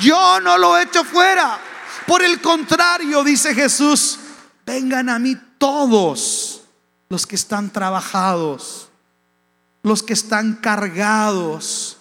yo 0.00 0.40
no 0.40 0.56
lo 0.58 0.78
echo 0.78 1.04
fuera. 1.04 1.67
Por 2.08 2.22
el 2.22 2.40
contrario, 2.40 3.22
dice 3.22 3.54
Jesús, 3.54 4.18
vengan 4.64 5.10
a 5.10 5.18
mí 5.18 5.36
todos 5.58 6.62
los 7.10 7.26
que 7.26 7.36
están 7.36 7.70
trabajados, 7.70 8.88
los 9.82 10.02
que 10.02 10.14
están 10.14 10.54
cargados, 10.54 11.98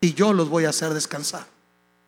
y 0.00 0.12
yo 0.12 0.32
los 0.32 0.48
voy 0.48 0.64
a 0.64 0.70
hacer 0.70 0.92
descansar. 0.92 1.46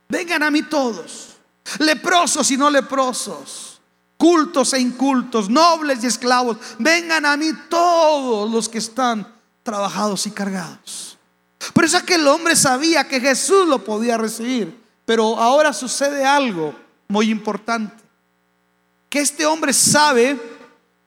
Vengan 0.09 0.43
a 0.43 0.51
mí 0.51 0.65
todos, 0.65 1.37
leprosos 1.79 2.51
y 2.51 2.57
no 2.57 2.69
leprosos, 2.69 3.81
cultos 4.17 4.73
e 4.73 4.81
incultos, 4.81 5.49
nobles 5.49 6.03
y 6.03 6.09
esclavos, 6.09 6.57
vengan 6.81 7.25
a 7.25 7.37
mí 7.37 7.53
todos 7.71 8.51
los 8.51 8.69
que 8.69 8.79
están 8.79 9.33
trabajados 9.63 10.27
y 10.27 10.33
cargados. 10.33 11.17
Por 11.73 11.85
eso 11.85 11.97
aquel 11.97 12.27
hombre 12.27 12.57
sabía 12.57 13.07
que 13.07 13.21
Jesús 13.21 13.69
lo 13.69 13.85
podía 13.85 14.19
recibir, 14.19 14.83
pero 15.05 15.39
ahora 15.39 15.73
sucede 15.73 16.25
algo 16.25 16.86
muy 17.09 17.31
importante. 17.31 17.95
Que 19.09 19.21
este 19.21 19.47
hombre 19.47 19.73
sabe 19.73 20.39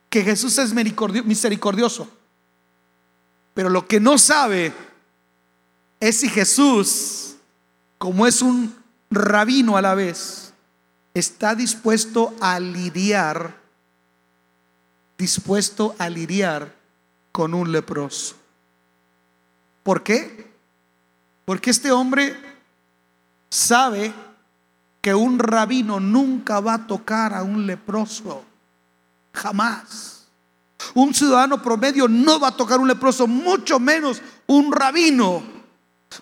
que 0.09 0.23
Jesús 0.23 0.57
es 0.57 0.73
misericordioso. 0.73 2.09
Pero 3.53 3.69
lo 3.69 3.87
que 3.87 3.99
no 3.99 4.17
sabe 4.17 4.73
es 5.99 6.19
si 6.21 6.29
Jesús, 6.29 7.35
como 7.97 8.25
es 8.25 8.41
un 8.41 8.75
rabino 9.11 9.77
a 9.77 9.81
la 9.81 9.95
vez, 9.95 10.53
está 11.13 11.55
dispuesto 11.55 12.33
a 12.39 12.59
lidiar, 12.59 13.57
dispuesto 15.17 15.95
a 15.97 16.09
lidiar 16.09 16.73
con 17.31 17.53
un 17.53 17.71
leproso. 17.71 18.35
¿Por 19.83 20.03
qué? 20.03 20.47
Porque 21.45 21.71
este 21.71 21.91
hombre 21.91 22.35
sabe 23.49 24.13
que 25.01 25.13
un 25.13 25.39
rabino 25.39 25.99
nunca 25.99 26.59
va 26.59 26.75
a 26.75 26.87
tocar 26.87 27.33
a 27.33 27.43
un 27.43 27.65
leproso. 27.65 28.43
Jamás. 29.33 30.27
Un 30.93 31.13
ciudadano 31.13 31.61
promedio 31.61 32.07
no 32.07 32.39
va 32.39 32.49
a 32.49 32.57
tocar 32.57 32.79
un 32.79 32.87
leproso, 32.87 33.27
mucho 33.27 33.79
menos 33.79 34.21
un 34.47 34.71
rabino. 34.71 35.43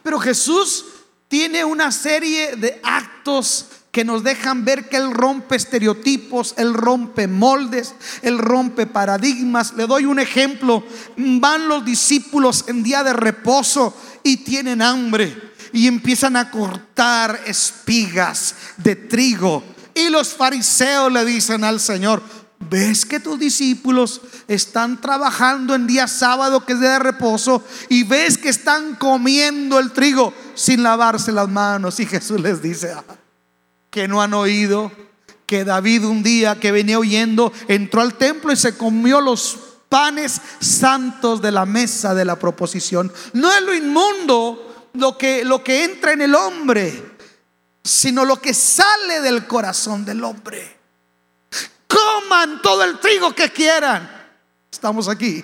Pero 0.03 0.19
Jesús 0.19 0.85
tiene 1.27 1.63
una 1.63 1.91
serie 1.91 2.55
de 2.55 2.79
actos 2.83 3.67
que 3.91 4.03
nos 4.03 4.23
dejan 4.23 4.63
ver 4.63 4.89
que 4.89 4.97
Él 4.97 5.11
rompe 5.11 5.55
estereotipos, 5.55 6.53
Él 6.57 6.73
rompe 6.73 7.27
moldes, 7.27 7.95
Él 8.21 8.37
rompe 8.37 8.85
paradigmas. 8.85 9.73
Le 9.73 9.87
doy 9.87 10.05
un 10.05 10.19
ejemplo. 10.19 10.83
Van 11.15 11.67
los 11.67 11.83
discípulos 11.83 12.65
en 12.67 12.83
día 12.83 13.03
de 13.03 13.13
reposo 13.13 13.95
y 14.23 14.37
tienen 14.37 14.81
hambre 14.81 15.46
y 15.77 15.85
empiezan 15.85 16.35
a 16.35 16.49
cortar 16.49 17.39
espigas 17.45 18.55
de 18.77 18.95
trigo. 18.95 19.63
Y 19.93 20.09
los 20.09 20.29
fariseos 20.29 21.13
le 21.13 21.23
dicen 21.23 21.63
al 21.63 21.79
Señor, 21.79 22.23
¿ves 22.57 23.05
que 23.05 23.19
tus 23.19 23.37
discípulos 23.37 24.21
están 24.47 24.99
trabajando 24.99 25.75
en 25.75 25.85
día 25.85 26.07
sábado 26.07 26.65
que 26.65 26.73
es 26.73 26.79
día 26.79 26.93
de 26.93 26.99
reposo 26.99 27.63
y 27.89 28.01
ves 28.01 28.39
que 28.39 28.49
están 28.49 28.95
comiendo 28.95 29.77
el 29.77 29.91
trigo 29.91 30.33
sin 30.55 30.81
lavarse 30.81 31.31
las 31.31 31.47
manos? 31.47 31.99
Y 31.99 32.07
Jesús 32.07 32.41
les 32.41 32.59
dice, 32.59 32.93
ah, 32.93 33.03
que 33.91 34.07
no 34.07 34.19
han 34.19 34.33
oído 34.33 34.91
que 35.45 35.63
David 35.63 36.05
un 36.05 36.23
día 36.23 36.59
que 36.59 36.71
venía 36.71 36.97
oyendo 36.97 37.53
entró 37.67 38.01
al 38.01 38.15
templo 38.15 38.51
y 38.51 38.55
se 38.55 38.75
comió 38.75 39.21
los 39.21 39.59
panes 39.89 40.41
santos 40.59 41.39
de 41.39 41.51
la 41.51 41.67
mesa 41.67 42.15
de 42.15 42.25
la 42.25 42.39
proposición. 42.39 43.13
No 43.33 43.53
es 43.53 43.61
lo 43.61 43.75
inmundo 43.75 44.66
lo 44.93 45.17
que, 45.17 45.43
lo 45.43 45.63
que 45.63 45.83
entra 45.83 46.13
en 46.13 46.21
el 46.21 46.35
hombre, 46.35 47.17
sino 47.83 48.25
lo 48.25 48.41
que 48.41 48.53
sale 48.53 49.21
del 49.21 49.47
corazón 49.47 50.05
del 50.05 50.23
hombre. 50.23 50.77
Coman 51.87 52.61
todo 52.61 52.83
el 52.83 52.99
trigo 52.99 53.33
que 53.33 53.51
quieran. 53.51 54.09
Estamos 54.71 55.07
aquí. 55.07 55.43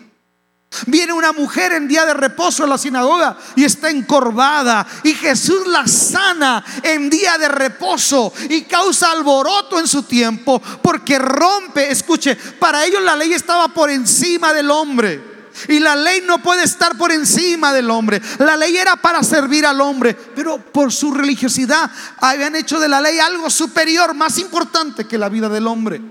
Viene 0.88 1.13
una 1.13 1.32
mujer 1.32 1.71
en 1.73 1.88
día 1.88 2.06
de 2.06 2.13
reposo 2.13 2.63
a 2.63 2.67
la 2.67 2.77
sinagoga 2.77 3.38
y 3.56 3.63
está 3.63 3.89
encorvada 3.89 4.86
y 5.03 5.13
Jesús 5.13 5.67
la 5.67 5.88
sana 5.88 6.63
en 6.82 7.10
día 7.10 7.38
de 7.38 7.47
reposo 7.47 8.34
y 8.49 8.63
causa 8.63 9.12
alboroto 9.12 9.79
en 9.79 9.88
su 9.88 10.03
tiempo 10.03 10.62
porque 10.82 11.19
rompe, 11.19 11.91
escuche, 11.91 12.36
para 12.36 12.86
ellos 12.86 13.03
la 13.03 13.15
ley 13.15 13.34
estaba 13.34 13.67
por 13.67 13.89
encima 13.89 14.51
del 14.51 14.71
hombre. 14.71 15.33
Y 15.67 15.79
la 15.79 15.95
ley 15.95 16.21
no 16.25 16.41
puede 16.41 16.63
estar 16.63 16.97
por 16.97 17.11
encima 17.11 17.73
del 17.73 17.89
hombre. 17.89 18.21
La 18.39 18.57
ley 18.57 18.77
era 18.77 18.95
para 18.95 19.23
servir 19.23 19.65
al 19.65 19.81
hombre, 19.81 20.13
pero 20.13 20.57
por 20.57 20.91
su 20.91 21.13
religiosidad 21.13 21.89
habían 22.19 22.55
hecho 22.55 22.79
de 22.79 22.87
la 22.87 23.01
ley 23.01 23.19
algo 23.19 23.49
superior, 23.49 24.13
más 24.13 24.37
importante 24.37 25.05
que 25.05 25.17
la 25.17 25.29
vida 25.29 25.49
del 25.49 25.67
hombre. 25.67 26.01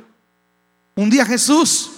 Un 0.95 1.11
día 1.11 1.25
Jesús 1.25 1.91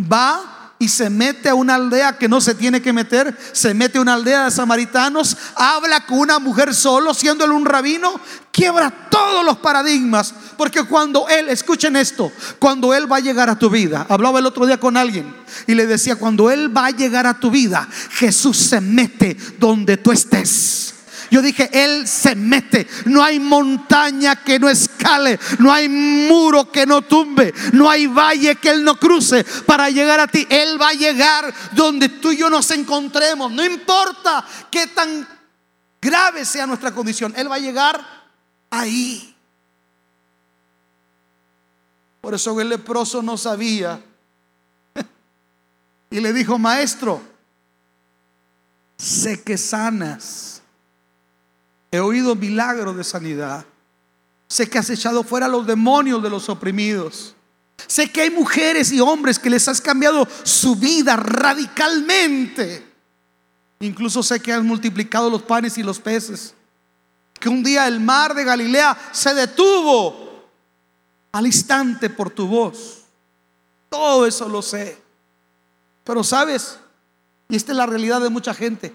va 0.00 0.59
y 0.80 0.88
se 0.88 1.10
mete 1.10 1.50
a 1.50 1.54
una 1.54 1.74
aldea 1.74 2.16
que 2.16 2.26
no 2.26 2.40
se 2.40 2.54
tiene 2.54 2.80
que 2.80 2.94
meter, 2.94 3.36
se 3.52 3.74
mete 3.74 3.98
a 3.98 4.00
una 4.00 4.14
aldea 4.14 4.46
de 4.46 4.50
samaritanos, 4.50 5.36
habla 5.54 6.06
con 6.06 6.18
una 6.18 6.38
mujer 6.38 6.74
solo, 6.74 7.12
siendo 7.12 7.44
él 7.44 7.52
un 7.52 7.66
rabino, 7.66 8.18
quiebra 8.50 8.90
todos 9.10 9.44
los 9.44 9.58
paradigmas, 9.58 10.32
porque 10.56 10.82
cuando 10.84 11.28
él, 11.28 11.50
escuchen 11.50 11.96
esto, 11.96 12.32
cuando 12.58 12.94
él 12.94 13.12
va 13.12 13.18
a 13.18 13.20
llegar 13.20 13.50
a 13.50 13.58
tu 13.58 13.68
vida, 13.68 14.06
hablaba 14.08 14.38
el 14.38 14.46
otro 14.46 14.64
día 14.64 14.80
con 14.80 14.96
alguien 14.96 15.36
y 15.66 15.74
le 15.74 15.86
decía, 15.86 16.16
cuando 16.16 16.50
él 16.50 16.74
va 16.74 16.86
a 16.86 16.90
llegar 16.90 17.26
a 17.26 17.38
tu 17.38 17.50
vida, 17.50 17.86
Jesús 18.12 18.56
se 18.56 18.80
mete 18.80 19.36
donde 19.58 19.98
tú 19.98 20.12
estés. 20.12 20.94
Yo 21.30 21.40
dije, 21.40 21.70
Él 21.72 22.08
se 22.08 22.34
mete. 22.34 22.88
No 23.06 23.22
hay 23.22 23.38
montaña 23.38 24.36
que 24.36 24.58
no 24.58 24.68
escale. 24.68 25.38
No 25.60 25.72
hay 25.72 25.88
muro 25.88 26.70
que 26.72 26.84
no 26.86 27.02
tumbe. 27.02 27.54
No 27.72 27.88
hay 27.88 28.06
valle 28.08 28.56
que 28.56 28.70
Él 28.70 28.82
no 28.82 28.98
cruce 28.98 29.44
para 29.64 29.90
llegar 29.90 30.18
a 30.18 30.26
ti. 30.26 30.46
Él 30.50 30.80
va 30.80 30.88
a 30.88 30.94
llegar 30.94 31.54
donde 31.72 32.08
tú 32.08 32.32
y 32.32 32.38
yo 32.38 32.50
nos 32.50 32.70
encontremos. 32.72 33.52
No 33.52 33.64
importa 33.64 34.44
qué 34.70 34.88
tan 34.88 35.26
grave 36.02 36.44
sea 36.44 36.66
nuestra 36.66 36.92
condición. 36.92 37.32
Él 37.36 37.50
va 37.50 37.56
a 37.56 37.60
llegar 37.60 38.04
ahí. 38.68 39.36
Por 42.20 42.34
eso 42.34 42.60
el 42.60 42.68
leproso 42.68 43.22
no 43.22 43.36
sabía. 43.36 44.02
Y 46.12 46.18
le 46.18 46.32
dijo, 46.32 46.58
maestro, 46.58 47.22
sé 48.96 49.44
que 49.44 49.56
sanas. 49.56 50.49
He 51.90 52.00
oído 52.00 52.34
milagros 52.34 52.96
de 52.96 53.04
sanidad. 53.04 53.64
Sé 54.48 54.68
que 54.68 54.78
has 54.78 54.90
echado 54.90 55.22
fuera 55.22 55.48
los 55.48 55.66
demonios 55.66 56.22
de 56.22 56.30
los 56.30 56.48
oprimidos. 56.48 57.34
Sé 57.86 58.10
que 58.10 58.22
hay 58.22 58.30
mujeres 58.30 58.92
y 58.92 59.00
hombres 59.00 59.38
que 59.38 59.50
les 59.50 59.66
has 59.68 59.80
cambiado 59.80 60.26
su 60.42 60.76
vida 60.76 61.16
radicalmente. 61.16 62.86
Incluso 63.80 64.22
sé 64.22 64.40
que 64.40 64.52
has 64.52 64.62
multiplicado 64.62 65.30
los 65.30 65.42
panes 65.42 65.78
y 65.78 65.82
los 65.82 65.98
peces. 65.98 66.54
Que 67.38 67.48
un 67.48 67.62
día 67.62 67.88
el 67.88 68.00
mar 68.00 68.34
de 68.34 68.44
Galilea 68.44 68.96
se 69.12 69.34
detuvo 69.34 70.44
al 71.32 71.46
instante 71.46 72.10
por 72.10 72.30
tu 72.30 72.46
voz. 72.46 73.04
Todo 73.88 74.26
eso 74.26 74.48
lo 74.48 74.62
sé. 74.62 74.98
Pero 76.04 76.24
sabes, 76.24 76.78
y 77.48 77.56
esta 77.56 77.72
es 77.72 77.78
la 77.78 77.86
realidad 77.86 78.20
de 78.20 78.30
mucha 78.30 78.54
gente, 78.54 78.94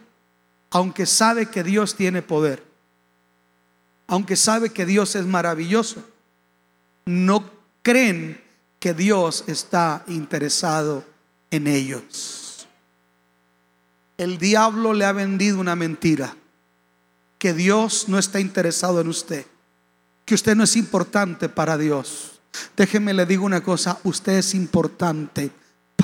aunque 0.72 1.06
sabe 1.06 1.48
que 1.48 1.64
Dios 1.64 1.96
tiene 1.96 2.22
poder, 2.22 2.65
aunque 4.08 4.36
sabe 4.36 4.70
que 4.72 4.86
Dios 4.86 5.16
es 5.16 5.26
maravilloso, 5.26 6.04
no 7.06 7.50
creen 7.82 8.42
que 8.80 8.94
Dios 8.94 9.44
está 9.48 10.04
interesado 10.08 11.04
en 11.52 11.68
ellos. 11.68 12.68
El 14.18 14.38
diablo 14.38 14.94
le 14.94 15.06
ha 15.06 15.12
vendido 15.12 15.60
una 15.60 15.76
mentira, 15.76 16.36
que 17.38 17.54
Dios 17.54 18.08
no 18.08 18.18
está 18.18 18.40
interesado 18.40 19.02
en 19.02 19.08
usted, 19.08 19.46
que 20.24 20.36
usted 20.36 20.56
no 20.56 20.64
es 20.64 20.76
importante 20.76 21.50
para 21.50 21.78
Dios. 21.78 22.40
Déjeme 22.78 23.14
le 23.14 23.26
digo 23.26 23.46
una 23.46 23.62
cosa, 23.62 24.00
usted 24.04 24.34
es 24.34 24.54
importante 24.56 25.52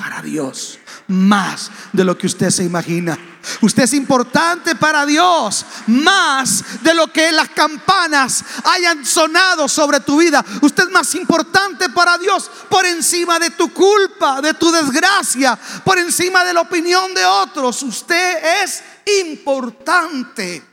para 0.02 0.20
Dios, 0.20 0.80
más 1.06 1.70
de 1.92 2.02
lo 2.02 2.18
que 2.18 2.26
usted 2.26 2.50
se 2.50 2.64
imagina. 2.64 3.16
Usted 3.60 3.84
es 3.84 3.92
importante 3.92 4.74
para 4.74 5.06
Dios, 5.06 5.64
más 5.86 6.82
de 6.82 6.92
lo 6.92 7.12
que 7.12 7.30
las 7.30 7.50
campanas 7.50 8.44
hayan 8.64 9.06
sonado 9.06 9.68
sobre 9.68 10.00
tu 10.00 10.16
vida. 10.16 10.44
Usted 10.60 10.88
es 10.88 10.90
más 10.90 11.14
importante 11.14 11.88
para 11.90 12.18
Dios 12.18 12.50
por 12.68 12.84
encima 12.84 13.38
de 13.38 13.50
tu 13.50 13.72
culpa, 13.72 14.40
de 14.40 14.54
tu 14.54 14.72
desgracia, 14.72 15.56
por 15.84 16.00
encima 16.00 16.44
de 16.44 16.54
la 16.54 16.62
opinión 16.62 17.14
de 17.14 17.24
otros. 17.24 17.84
Usted 17.84 18.64
es 18.64 18.82
importante 19.24 20.64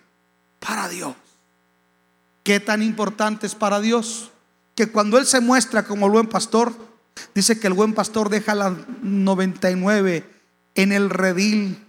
para 0.60 0.90
Dios. 0.90 1.14
¿Qué 2.42 2.60
tan 2.60 2.82
importante 2.82 3.46
es 3.46 3.54
para 3.54 3.80
Dios? 3.80 4.32
Que 4.74 4.92
cuando 4.92 5.20
Él 5.20 5.28
se 5.28 5.40
muestra 5.40 5.86
como 5.86 6.10
buen 6.10 6.26
pastor, 6.26 6.89
Dice 7.34 7.60
que 7.60 7.68
el 7.68 7.74
buen 7.74 7.94
pastor 7.94 8.30
deja 8.30 8.56
las 8.56 8.74
99 9.02 10.30
en 10.76 10.92
el 10.92 11.10
redil 11.10 11.86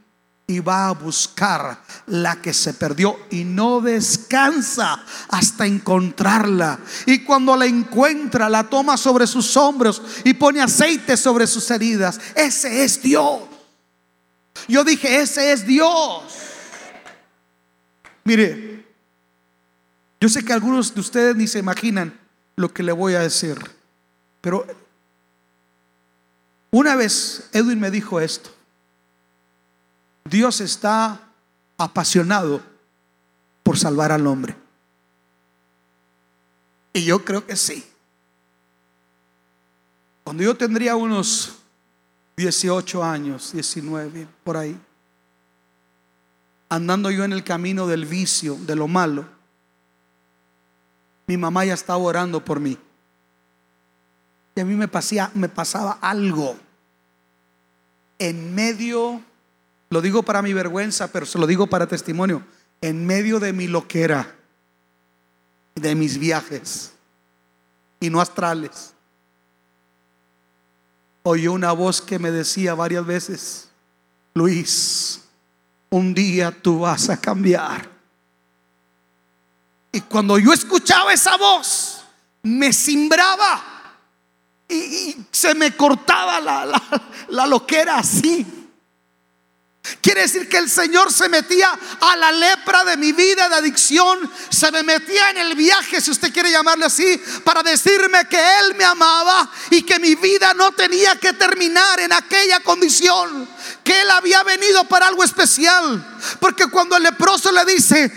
y 0.50 0.58
va 0.58 0.88
a 0.88 0.92
buscar 0.92 1.80
la 2.06 2.42
que 2.42 2.52
se 2.52 2.74
perdió 2.74 3.16
y 3.30 3.44
no 3.44 3.80
descansa 3.80 5.04
hasta 5.28 5.64
encontrarla. 5.64 6.80
Y 7.06 7.20
cuando 7.20 7.56
la 7.56 7.66
encuentra, 7.66 8.48
la 8.48 8.68
toma 8.68 8.96
sobre 8.96 9.28
sus 9.28 9.56
hombros 9.56 10.02
y 10.24 10.34
pone 10.34 10.60
aceite 10.60 11.16
sobre 11.16 11.46
sus 11.46 11.70
heridas. 11.70 12.20
Ese 12.34 12.82
es 12.82 13.00
Dios. 13.00 13.42
Yo 14.66 14.82
dije, 14.82 15.20
ese 15.20 15.52
es 15.52 15.64
Dios. 15.64 16.24
Mire, 18.24 18.84
yo 20.20 20.28
sé 20.28 20.44
que 20.44 20.52
algunos 20.52 20.94
de 20.94 21.00
ustedes 21.00 21.36
ni 21.36 21.46
se 21.46 21.60
imaginan 21.60 22.18
lo 22.56 22.74
que 22.74 22.82
le 22.82 22.92
voy 22.92 23.14
a 23.14 23.20
decir, 23.20 23.56
pero 24.40 24.66
una 26.70 26.94
vez 26.96 27.48
Edwin 27.52 27.80
me 27.80 27.90
dijo 27.90 28.20
esto. 28.20 28.50
Dios 30.24 30.60
está 30.60 31.20
apasionado 31.76 32.62
por 33.62 33.78
salvar 33.78 34.12
al 34.12 34.26
hombre. 34.26 34.56
Y 36.92 37.04
yo 37.04 37.24
creo 37.24 37.46
que 37.46 37.56
sí. 37.56 37.84
Cuando 40.22 40.42
yo 40.42 40.56
tendría 40.56 40.94
unos 40.96 41.56
18 42.36 43.02
años, 43.02 43.52
19, 43.52 44.28
por 44.44 44.56
ahí, 44.56 44.78
andando 46.68 47.10
yo 47.10 47.24
en 47.24 47.32
el 47.32 47.42
camino 47.42 47.86
del 47.86 48.06
vicio, 48.06 48.56
de 48.60 48.76
lo 48.76 48.86
malo, 48.86 49.26
mi 51.26 51.36
mamá 51.36 51.64
ya 51.64 51.74
estaba 51.74 51.98
orando 51.98 52.44
por 52.44 52.60
mí 52.60 52.78
a 54.56 54.64
mí 54.64 54.74
me, 54.74 54.88
pasía, 54.88 55.30
me 55.34 55.48
pasaba 55.48 55.98
algo 56.00 56.56
en 58.20 58.54
medio, 58.54 59.22
lo 59.88 60.02
digo 60.02 60.22
para 60.22 60.42
mi 60.42 60.52
vergüenza, 60.52 61.10
pero 61.10 61.24
se 61.24 61.38
lo 61.38 61.46
digo 61.46 61.66
para 61.66 61.86
testimonio, 61.86 62.44
en 62.82 63.06
medio 63.06 63.40
de 63.40 63.52
mi 63.52 63.66
loquera, 63.66 64.36
de 65.74 65.94
mis 65.94 66.18
viajes, 66.18 66.92
y 67.98 68.10
no 68.10 68.20
astrales. 68.20 68.92
Oí 71.22 71.48
una 71.48 71.72
voz 71.72 72.02
que 72.02 72.18
me 72.18 72.30
decía 72.30 72.74
varias 72.74 73.06
veces, 73.06 73.68
Luis, 74.34 75.22
un 75.88 76.12
día 76.14 76.50
tú 76.50 76.80
vas 76.80 77.08
a 77.08 77.18
cambiar. 77.18 77.88
Y 79.92 80.00
cuando 80.02 80.38
yo 80.38 80.52
escuchaba 80.52 81.12
esa 81.12 81.36
voz, 81.38 82.04
me 82.42 82.72
simbraba 82.72 83.69
y, 84.70 85.26
se 85.30 85.54
me 85.54 85.76
cortaba 85.76 86.40
la, 86.40 87.46
loquera 87.46 87.98
así. 87.98 88.46
Quiere 90.02 90.22
decir 90.22 90.48
que 90.48 90.58
el 90.58 90.70
Señor 90.70 91.12
se 91.12 91.28
metía 91.28 91.76
a 92.00 92.16
la 92.16 92.30
lepra 92.30 92.84
de 92.84 92.96
mi 92.96 93.12
vida 93.12 93.48
de 93.48 93.56
adicción, 93.56 94.30
se 94.50 94.70
me 94.70 94.82
metía 94.82 95.30
en 95.30 95.38
el 95.38 95.54
viaje, 95.54 96.00
si 96.00 96.10
usted 96.10 96.32
quiere 96.32 96.50
llamarlo 96.50 96.86
así, 96.86 97.20
para 97.44 97.62
decirme 97.62 98.26
que 98.28 98.38
Él 98.38 98.74
me 98.76 98.84
amaba 98.84 99.50
y 99.70 99.82
que 99.82 99.98
mi 99.98 100.14
vida 100.14 100.52
no 100.54 100.72
tenía 100.72 101.16
que 101.16 101.32
terminar 101.32 101.98
en 101.98 102.12
aquella 102.12 102.60
condición, 102.60 103.48
que 103.82 104.02
Él 104.02 104.10
había 104.10 104.42
venido 104.42 104.84
para 104.84 105.08
algo 105.08 105.24
especial. 105.24 106.20
Porque 106.38 106.66
cuando 106.66 106.96
el 106.96 107.02
leproso 107.02 107.50
le 107.50 107.64
dice, 107.64 108.12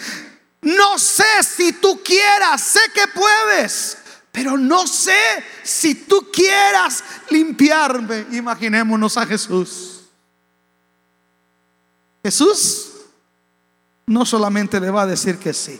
no 0.61 0.99
sé 0.99 1.43
si 1.43 1.73
tú 1.73 2.01
quieras, 2.03 2.61
sé 2.61 2.81
que 2.93 3.07
puedes, 3.07 3.97
pero 4.33 4.57
no 4.57 4.87
sé 4.87 5.13
si 5.61 5.93
tú 5.93 6.27
quieras 6.33 7.03
limpiarme. 7.29 8.25
Imaginémonos 8.31 9.15
a 9.15 9.27
Jesús. 9.27 10.01
Jesús 12.23 12.93
no 14.07 14.25
solamente 14.25 14.79
le 14.79 14.89
va 14.89 15.03
a 15.03 15.05
decir 15.05 15.37
que 15.37 15.53
sí, 15.53 15.79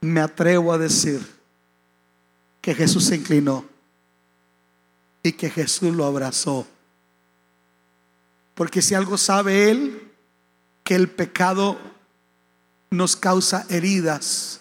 me 0.00 0.20
atrevo 0.20 0.72
a 0.72 0.78
decir 0.78 1.24
que 2.60 2.74
Jesús 2.74 3.04
se 3.04 3.14
inclinó 3.14 3.64
y 5.22 5.30
que 5.30 5.48
Jesús 5.48 5.94
lo 5.94 6.06
abrazó. 6.06 6.66
Porque 8.56 8.82
si 8.82 8.96
algo 8.96 9.16
sabe 9.16 9.70
Él, 9.70 10.10
que 10.82 10.96
el 10.96 11.08
pecado 11.08 11.78
nos 12.90 13.14
causa 13.14 13.64
heridas 13.68 14.60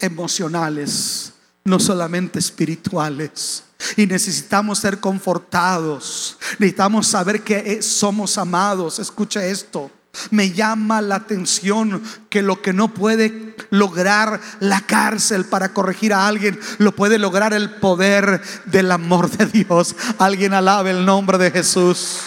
emocionales, 0.00 1.33
no 1.64 1.80
solamente 1.80 2.38
espirituales. 2.38 3.64
Y 3.96 4.06
necesitamos 4.06 4.78
ser 4.78 5.00
confortados. 5.00 6.38
Necesitamos 6.58 7.06
saber 7.06 7.42
que 7.42 7.82
somos 7.82 8.38
amados. 8.38 8.98
Escucha 8.98 9.44
esto. 9.44 9.90
Me 10.30 10.52
llama 10.52 11.02
la 11.02 11.16
atención 11.16 12.02
que 12.28 12.40
lo 12.40 12.62
que 12.62 12.72
no 12.72 12.94
puede 12.94 13.56
lograr 13.70 14.40
la 14.60 14.80
cárcel 14.82 15.44
para 15.44 15.72
corregir 15.72 16.12
a 16.12 16.28
alguien, 16.28 16.58
lo 16.78 16.94
puede 16.94 17.18
lograr 17.18 17.52
el 17.52 17.70
poder 17.70 18.40
del 18.66 18.92
amor 18.92 19.28
de 19.30 19.46
Dios. 19.46 19.96
Alguien 20.18 20.54
alabe 20.54 20.90
el 20.92 21.04
nombre 21.04 21.36
de 21.36 21.50
Jesús. 21.50 22.20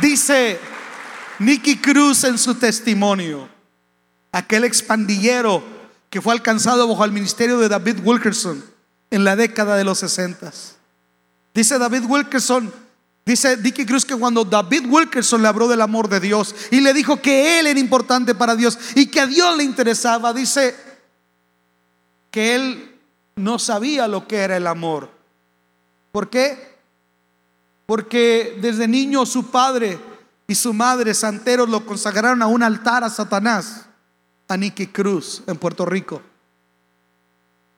Dice 0.00 0.60
Nicky 1.40 1.78
Cruz 1.78 2.22
en 2.24 2.38
su 2.38 2.54
testimonio, 2.54 3.48
aquel 4.30 4.64
expandillero 4.64 5.73
que 6.14 6.22
fue 6.22 6.32
alcanzado 6.32 6.86
bajo 6.86 7.04
el 7.04 7.10
ministerio 7.10 7.58
de 7.58 7.68
David 7.68 7.98
Wilkerson 8.04 8.64
en 9.10 9.24
la 9.24 9.34
década 9.34 9.76
de 9.76 9.82
los 9.82 9.98
60. 9.98 10.48
Dice 11.52 11.76
David 11.76 12.04
Wilkerson, 12.06 12.72
dice 13.26 13.56
Dickie 13.56 13.84
Cruz 13.84 14.04
que 14.04 14.14
cuando 14.14 14.44
David 14.44 14.86
Wilkerson 14.88 15.42
le 15.42 15.48
habló 15.48 15.66
del 15.66 15.80
amor 15.80 16.08
de 16.08 16.20
Dios 16.20 16.54
y 16.70 16.82
le 16.82 16.94
dijo 16.94 17.20
que 17.20 17.58
él 17.58 17.66
era 17.66 17.80
importante 17.80 18.32
para 18.32 18.54
Dios 18.54 18.78
y 18.94 19.06
que 19.06 19.22
a 19.22 19.26
Dios 19.26 19.56
le 19.56 19.64
interesaba, 19.64 20.32
dice 20.32 20.76
que 22.30 22.54
él 22.54 22.96
no 23.34 23.58
sabía 23.58 24.06
lo 24.06 24.28
que 24.28 24.36
era 24.36 24.56
el 24.56 24.68
amor. 24.68 25.10
¿Por 26.12 26.30
qué? 26.30 26.76
Porque 27.86 28.56
desde 28.62 28.86
niño 28.86 29.26
su 29.26 29.50
padre 29.50 29.98
y 30.46 30.54
su 30.54 30.72
madre 30.72 31.12
santeros 31.12 31.68
lo 31.68 31.84
consagraron 31.84 32.40
a 32.40 32.46
un 32.46 32.62
altar 32.62 33.02
a 33.02 33.10
Satanás 33.10 33.83
a 34.48 34.56
Nicky 34.56 34.88
Cruz 34.88 35.42
en 35.46 35.56
Puerto 35.56 35.84
Rico. 35.84 36.22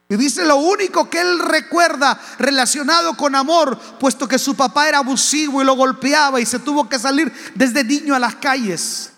Y 0.09 0.16
dice 0.16 0.44
lo 0.44 0.57
único 0.57 1.11
que 1.11 1.20
él 1.20 1.40
recuerda 1.40 2.20
relacionado 2.38 3.16
con 3.16 3.35
amor, 3.35 3.76
puesto 3.98 4.29
que 4.29 4.38
su 4.38 4.55
papá 4.55 4.88
era 4.88 4.98
abusivo 4.98 5.60
y 5.60 5.64
lo 5.64 5.75
golpeaba 5.75 6.40
y 6.40 6.46
se 6.46 6.60
tuvo 6.60 6.88
que 6.88 6.98
salir 6.98 7.33
desde 7.54 7.83
niño 7.83 8.14
a 8.14 8.21
las 8.21 8.37
calles. 8.37 9.12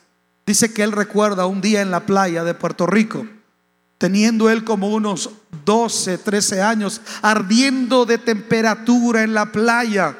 Dice 0.46 0.72
que 0.72 0.82
él 0.82 0.92
recuerda 0.92 1.44
un 1.44 1.61
día 1.61 1.82
en 1.82 1.90
la 1.90 2.07
playa 2.07 2.42
de 2.42 2.55
Puerto 2.55 2.86
Rico, 2.86 3.26
teniendo 3.99 4.49
él 4.49 4.64
como 4.64 4.88
unos 4.88 5.28
12, 5.66 6.16
13 6.16 6.62
años, 6.62 7.03
ardiendo 7.20 8.07
de 8.07 8.16
temperatura 8.16 9.22
en 9.22 9.34
la 9.34 9.53
playa. 9.53 10.16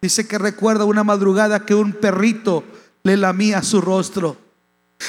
Dice 0.00 0.26
que 0.26 0.36
recuerda 0.36 0.84
una 0.84 1.04
madrugada 1.04 1.64
que 1.64 1.76
un 1.76 1.92
perrito 1.92 2.64
le 3.04 3.16
lamía 3.16 3.62
su 3.62 3.80
rostro. 3.80 4.36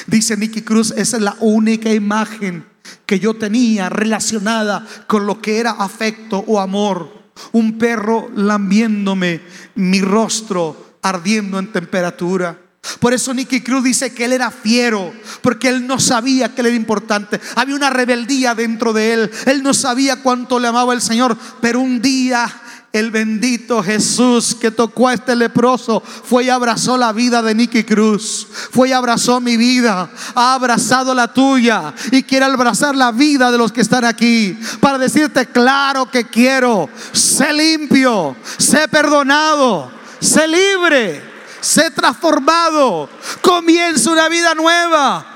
Dice 0.06 0.36
Nicky 0.36 0.62
Cruz, 0.62 0.92
esa 0.96 1.16
es 1.16 1.22
la 1.22 1.36
única 1.40 1.92
imagen 1.92 2.64
que 3.06 3.18
yo 3.18 3.34
tenía 3.34 3.88
relacionada 3.88 4.86
con 5.06 5.26
lo 5.26 5.40
que 5.40 5.58
era 5.58 5.72
afecto 5.72 6.44
o 6.46 6.60
amor. 6.60 7.24
Un 7.52 7.78
perro 7.78 8.30
lambiéndome 8.34 9.40
mi 9.74 10.00
rostro 10.00 10.98
ardiendo 11.02 11.58
en 11.58 11.72
temperatura. 11.72 12.58
Por 13.00 13.14
eso 13.14 13.32
Nicky 13.32 13.62
Cruz 13.62 13.82
dice 13.82 14.12
que 14.12 14.26
él 14.26 14.32
era 14.32 14.50
fiero, 14.50 15.12
porque 15.40 15.68
él 15.68 15.86
no 15.86 15.98
sabía 15.98 16.54
que 16.54 16.60
él 16.60 16.68
era 16.68 16.76
importante. 16.76 17.40
Había 17.56 17.74
una 17.74 17.90
rebeldía 17.90 18.54
dentro 18.54 18.92
de 18.92 19.12
él. 19.14 19.30
Él 19.46 19.62
no 19.62 19.72
sabía 19.72 20.16
cuánto 20.16 20.58
le 20.58 20.68
amaba 20.68 20.92
el 20.92 21.00
Señor, 21.00 21.36
pero 21.60 21.80
un 21.80 22.02
día 22.02 22.50
el 22.94 23.10
bendito 23.10 23.82
Jesús 23.82 24.54
que 24.54 24.70
tocó 24.70 25.08
a 25.08 25.14
este 25.14 25.34
leproso 25.34 26.00
fue 26.00 26.44
y 26.44 26.48
abrazó 26.48 26.96
la 26.96 27.12
vida 27.12 27.42
de 27.42 27.52
Nicky 27.52 27.82
Cruz. 27.82 28.46
Fue 28.70 28.90
y 28.90 28.92
abrazó 28.92 29.40
mi 29.40 29.56
vida. 29.56 30.08
Ha 30.36 30.54
abrazado 30.54 31.12
la 31.12 31.32
tuya. 31.32 31.92
Y 32.12 32.22
quiere 32.22 32.44
abrazar 32.44 32.94
la 32.94 33.10
vida 33.10 33.50
de 33.50 33.58
los 33.58 33.72
que 33.72 33.80
están 33.80 34.04
aquí. 34.04 34.56
Para 34.78 34.96
decirte, 34.96 35.46
claro 35.46 36.08
que 36.08 36.28
quiero. 36.28 36.88
Sé 37.12 37.52
limpio. 37.52 38.36
Sé 38.58 38.86
perdonado. 38.86 39.90
Sé 40.20 40.46
libre. 40.46 41.20
Sé 41.60 41.90
transformado. 41.90 43.08
Comienza 43.42 44.12
una 44.12 44.28
vida 44.28 44.54
nueva. 44.54 45.26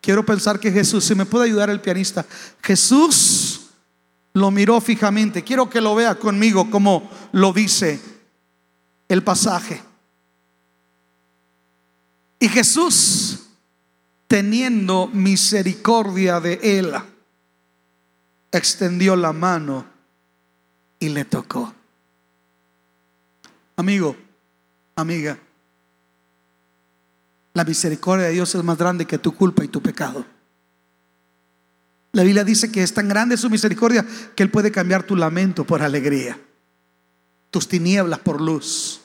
Quiero 0.00 0.26
pensar 0.26 0.58
que 0.58 0.72
Jesús, 0.72 1.04
si 1.04 1.14
me 1.14 1.24
puede 1.24 1.44
ayudar 1.44 1.70
el 1.70 1.80
pianista, 1.80 2.26
Jesús 2.60 3.55
lo 4.36 4.50
miró 4.50 4.82
fijamente. 4.82 5.42
Quiero 5.42 5.70
que 5.70 5.80
lo 5.80 5.94
vea 5.94 6.14
conmigo 6.14 6.70
como 6.70 7.10
lo 7.32 7.54
dice 7.54 7.98
el 9.08 9.22
pasaje. 9.22 9.82
Y 12.38 12.46
Jesús, 12.50 13.46
teniendo 14.26 15.06
misericordia 15.06 16.38
de 16.38 16.60
él, 16.62 16.92
extendió 18.52 19.16
la 19.16 19.32
mano 19.32 19.86
y 20.98 21.08
le 21.08 21.24
tocó. 21.24 21.72
Amigo, 23.76 24.16
amiga, 24.96 25.38
la 27.54 27.64
misericordia 27.64 28.26
de 28.26 28.32
Dios 28.32 28.54
es 28.54 28.62
más 28.62 28.76
grande 28.76 29.06
que 29.06 29.16
tu 29.16 29.34
culpa 29.34 29.64
y 29.64 29.68
tu 29.68 29.80
pecado. 29.80 30.26
La 32.16 32.22
Biblia 32.22 32.44
dice 32.44 32.72
que 32.72 32.82
es 32.82 32.94
tan 32.94 33.10
grande 33.10 33.36
su 33.36 33.50
misericordia 33.50 34.02
que 34.34 34.42
Él 34.42 34.50
puede 34.50 34.72
cambiar 34.72 35.02
tu 35.02 35.16
lamento 35.16 35.66
por 35.66 35.82
alegría, 35.82 36.40
tus 37.50 37.68
tinieblas 37.68 38.20
por 38.20 38.40
luz. 38.40 39.02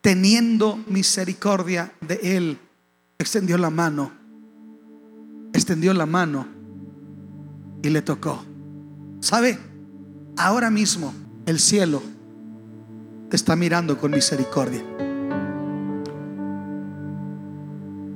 Teniendo 0.00 0.82
misericordia 0.88 1.92
de 2.00 2.38
Él, 2.38 2.58
extendió 3.18 3.58
la 3.58 3.68
mano, 3.68 4.12
extendió 5.52 5.92
la 5.92 6.06
mano 6.06 6.48
y 7.82 7.90
le 7.90 8.00
tocó. 8.00 8.42
¿Sabe? 9.20 9.58
Ahora 10.38 10.70
mismo 10.70 11.12
el 11.44 11.60
cielo 11.60 12.02
te 13.28 13.36
está 13.36 13.56
mirando 13.56 13.98
con 13.98 14.10
misericordia. 14.12 14.82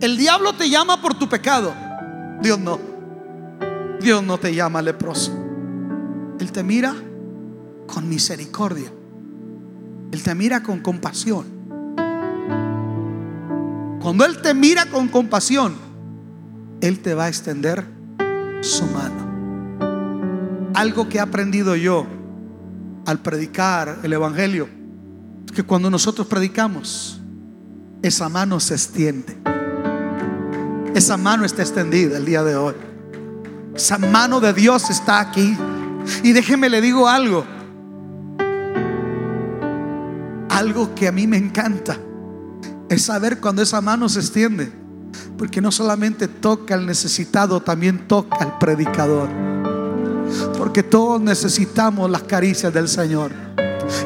El 0.01 0.17
diablo 0.17 0.55
te 0.55 0.71
llama 0.71 1.03
por 1.03 1.19
tu 1.19 1.29
pecado, 1.29 1.75
Dios 2.41 2.59
no. 2.59 2.98
Dios 4.01 4.23
no 4.23 4.39
te 4.39 4.55
llama 4.55 4.83
leproso. 4.83 5.33
Él 6.39 6.53
te 6.53 6.63
mira 6.63 6.95
con 7.87 8.09
misericordia. 8.09 8.93
Él 10.13 10.23
te 10.23 10.35
mira 10.35 10.63
con 10.63 10.81
compasión. 10.81 11.47
Cuando 14.01 14.25
Él 14.25 14.41
te 14.41 14.55
mira 14.55 14.87
con 14.87 15.09
compasión, 15.09 15.75
Él 16.81 17.01
te 17.01 17.15
va 17.15 17.25
a 17.25 17.29
extender 17.29 17.85
su 18.61 18.87
mano. 18.87 20.71
Algo 20.75 21.09
que 21.09 21.19
he 21.19 21.21
aprendido 21.21 21.75
yo 21.77 22.07
al 23.05 23.19
predicar 23.21 23.99
el 24.03 24.13
Evangelio, 24.13 24.69
que 25.55 25.63
cuando 25.63 25.91
nosotros 25.91 26.27
predicamos, 26.27 27.21
esa 28.03 28.29
mano 28.29 28.61
se 28.61 28.75
extiende. 28.75 29.37
Esa 30.95 31.17
mano 31.17 31.45
está 31.45 31.63
extendida 31.63 32.17
el 32.17 32.25
día 32.25 32.43
de 32.45 32.57
hoy. 32.57 32.75
Esa 33.79 33.97
mano 33.97 34.41
de 34.41 34.53
Dios 34.53 34.91
está 34.91 35.21
aquí. 35.21 35.57
Y 36.25 36.33
déjeme 36.33 36.69
le 36.69 36.81
digo 36.81 37.07
algo. 37.07 37.45
Algo 40.49 40.97
que 40.97 41.07
a 41.07 41.13
mí 41.13 41.29
me 41.29 41.37
encanta 41.37 41.97
es 42.89 43.03
saber 43.05 43.39
cuando 43.39 43.63
esa 43.63 43.81
mano 43.81 44.09
se 44.09 44.19
extiende. 44.19 44.73
Porque 45.37 45.61
no 45.61 45.71
solamente 45.71 46.27
toca 46.27 46.75
al 46.75 46.87
necesitado, 46.87 47.61
también 47.61 48.09
toca 48.09 48.39
al 48.39 48.59
predicador. 48.59 49.29
Porque 50.59 50.83
todos 50.83 51.21
necesitamos 51.21 52.11
las 52.11 52.25
caricias 52.25 52.75
del 52.75 52.89
Señor. 52.89 53.31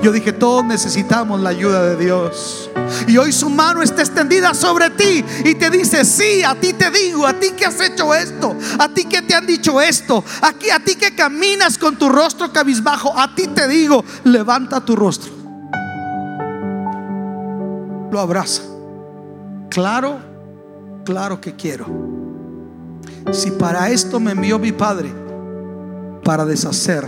Yo 0.03 0.13
dije, 0.13 0.35
todos 0.35 0.67
necesitamos 0.67 1.41
la 1.41 1.49
ayuda 1.49 1.83
de 1.85 1.97
Dios. 1.97 2.71
Y 3.07 3.17
hoy 3.17 3.33
su 3.33 3.49
mano 3.51 3.83
está 3.83 4.03
extendida 4.03 4.55
sobre 4.55 4.91
ti 4.91 5.25
y 5.45 5.55
te 5.55 5.71
dice, 5.71 6.05
sí, 6.05 6.43
a 6.43 6.55
ti 6.55 6.73
te 6.73 6.91
digo, 6.91 7.27
a 7.27 7.35
ti 7.35 7.51
que 7.51 7.67
has 7.67 7.81
hecho 7.81 8.15
esto, 8.15 8.57
a 8.79 8.89
ti 8.89 9.05
que 9.05 9.23
te 9.23 9.35
han 9.35 9.47
dicho 9.47 9.81
esto, 9.81 10.25
aquí 10.41 10.71
a 10.71 10.81
ti 10.81 10.97
que 10.97 11.15
caminas 11.15 11.79
con 11.79 11.97
tu 11.97 12.09
rostro 12.09 12.53
cabizbajo, 12.53 13.19
a 13.19 13.35
ti 13.35 13.49
te 13.49 13.69
digo, 13.69 14.05
levanta 14.25 14.85
tu 14.85 14.97
rostro. 14.97 15.33
Lo 18.11 18.21
abraza. 18.21 18.63
Claro, 19.71 20.21
claro 21.05 21.41
que 21.41 21.57
quiero. 21.57 21.87
Si 23.33 23.51
para 23.53 23.89
esto 23.91 24.21
me 24.21 24.33
envió 24.33 24.59
mi 24.59 24.73
Padre, 24.73 25.13
para 26.23 26.45
deshacer 26.45 27.07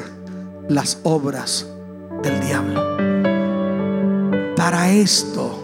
las 0.68 0.98
obras 1.02 1.66
del 2.22 2.40
diablo. 2.40 2.82
Para 4.56 4.90
esto 4.90 5.63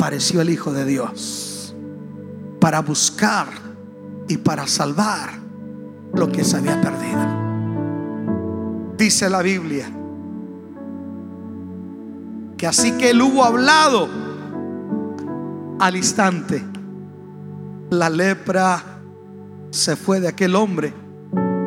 apareció 0.00 0.40
el 0.40 0.48
Hijo 0.48 0.72
de 0.72 0.86
Dios 0.86 1.74
para 2.58 2.80
buscar 2.80 3.48
y 4.28 4.38
para 4.38 4.66
salvar 4.66 5.28
lo 6.14 6.32
que 6.32 6.42
se 6.42 6.56
había 6.56 6.80
perdido. 6.80 7.20
Dice 8.96 9.28
la 9.28 9.42
Biblia 9.42 9.90
que 12.56 12.66
así 12.66 12.92
que 12.92 13.10
él 13.10 13.20
hubo 13.20 13.44
hablado 13.44 14.08
al 15.78 15.96
instante, 15.96 16.64
la 17.90 18.08
lepra 18.08 18.82
se 19.68 19.96
fue 19.96 20.18
de 20.18 20.28
aquel 20.28 20.56
hombre 20.56 20.94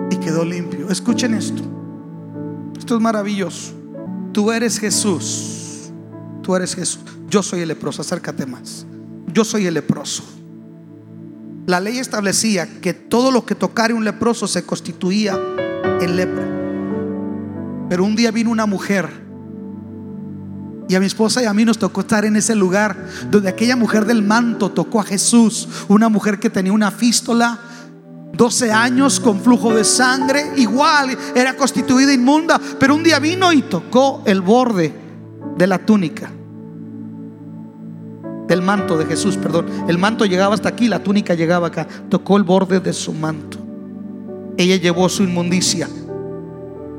y 0.09 0.15
quedó 0.15 0.43
limpio. 0.43 0.89
Escuchen 0.89 1.35
esto. 1.35 1.61
Esto 2.75 2.95
es 2.95 3.01
maravilloso. 3.01 3.73
Tú 4.31 4.51
eres 4.51 4.79
Jesús. 4.79 5.91
Tú 6.41 6.55
eres 6.55 6.73
Jesús. 6.73 7.03
Yo 7.33 7.41
soy 7.41 7.61
el 7.61 7.67
leproso, 7.69 8.03
acércate 8.03 8.45
más. 8.45 8.85
Yo 9.33 9.43
soy 9.43 9.65
el 9.65 9.73
leproso. 9.73 10.23
La 11.65 11.79
ley 11.79 11.97
establecía 11.97 12.79
que 12.79 12.93
todo 12.93 13.31
lo 13.31 13.43
que 13.43 13.55
tocara 13.55 13.95
un 13.95 14.05
leproso 14.05 14.47
se 14.47 14.63
constituía 14.67 15.35
en 15.99 16.15
lepra. 16.15 16.45
Pero 17.89 18.05
un 18.05 18.15
día 18.15 18.29
vino 18.29 18.51
una 18.51 18.67
mujer 18.67 19.09
y 20.87 20.93
a 20.93 20.99
mi 20.99 21.07
esposa 21.07 21.41
y 21.41 21.47
a 21.47 21.55
mí 21.55 21.65
nos 21.65 21.79
tocó 21.79 22.01
estar 22.01 22.23
en 22.23 22.35
ese 22.35 22.53
lugar 22.53 23.09
donde 23.31 23.49
aquella 23.49 23.75
mujer 23.75 24.05
del 24.05 24.21
manto 24.21 24.69
tocó 24.69 25.01
a 25.01 25.03
Jesús, 25.03 25.67
una 25.87 26.09
mujer 26.09 26.39
que 26.39 26.51
tenía 26.51 26.71
una 26.71 26.91
fístola, 26.91 27.59
12 28.33 28.71
años 28.71 29.19
con 29.19 29.41
flujo 29.41 29.73
de 29.73 29.83
sangre, 29.83 30.51
igual 30.57 31.17
era 31.33 31.57
constituida 31.57 32.13
inmunda, 32.13 32.61
pero 32.79 32.93
un 32.93 33.01
día 33.01 33.17
vino 33.17 33.51
y 33.51 33.63
tocó 33.63 34.21
el 34.27 34.41
borde 34.41 34.93
de 35.57 35.65
la 35.65 35.83
túnica 35.83 36.29
del 38.47 38.61
manto 38.61 38.97
de 38.97 39.05
Jesús, 39.05 39.37
perdón. 39.37 39.67
El 39.87 39.97
manto 39.97 40.25
llegaba 40.25 40.53
hasta 40.53 40.69
aquí, 40.69 40.87
la 40.87 41.03
túnica 41.03 41.33
llegaba 41.33 41.67
acá. 41.67 41.87
Tocó 42.09 42.37
el 42.37 42.43
borde 42.43 42.79
de 42.79 42.93
su 42.93 43.13
manto. 43.13 43.57
Ella 44.57 44.75
llevó 44.75 45.09
su 45.09 45.23
inmundicia 45.23 45.87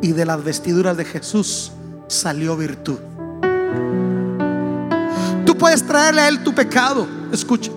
y 0.03 0.13
de 0.13 0.25
las 0.25 0.43
vestiduras 0.43 0.97
de 0.97 1.05
Jesús 1.05 1.73
salió 2.09 2.57
virtud. 2.57 2.99
Tú 5.47 5.57
puedes 5.57 5.87
traerle 5.87 6.23
a 6.23 6.29
él 6.29 6.43
tu 6.43 6.55
pecado. 6.55 7.07
Escucha. 7.33 7.71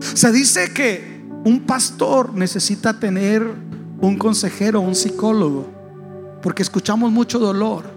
Se 0.00 0.32
dice 0.32 0.72
que 0.72 1.24
un 1.44 1.60
pastor 1.60 2.34
necesita 2.34 2.98
tener 2.98 3.46
un 4.00 4.16
consejero, 4.16 4.80
un 4.80 4.94
psicólogo, 4.94 5.66
porque 6.42 6.62
escuchamos 6.62 7.10
mucho 7.10 7.38
dolor. 7.38 7.93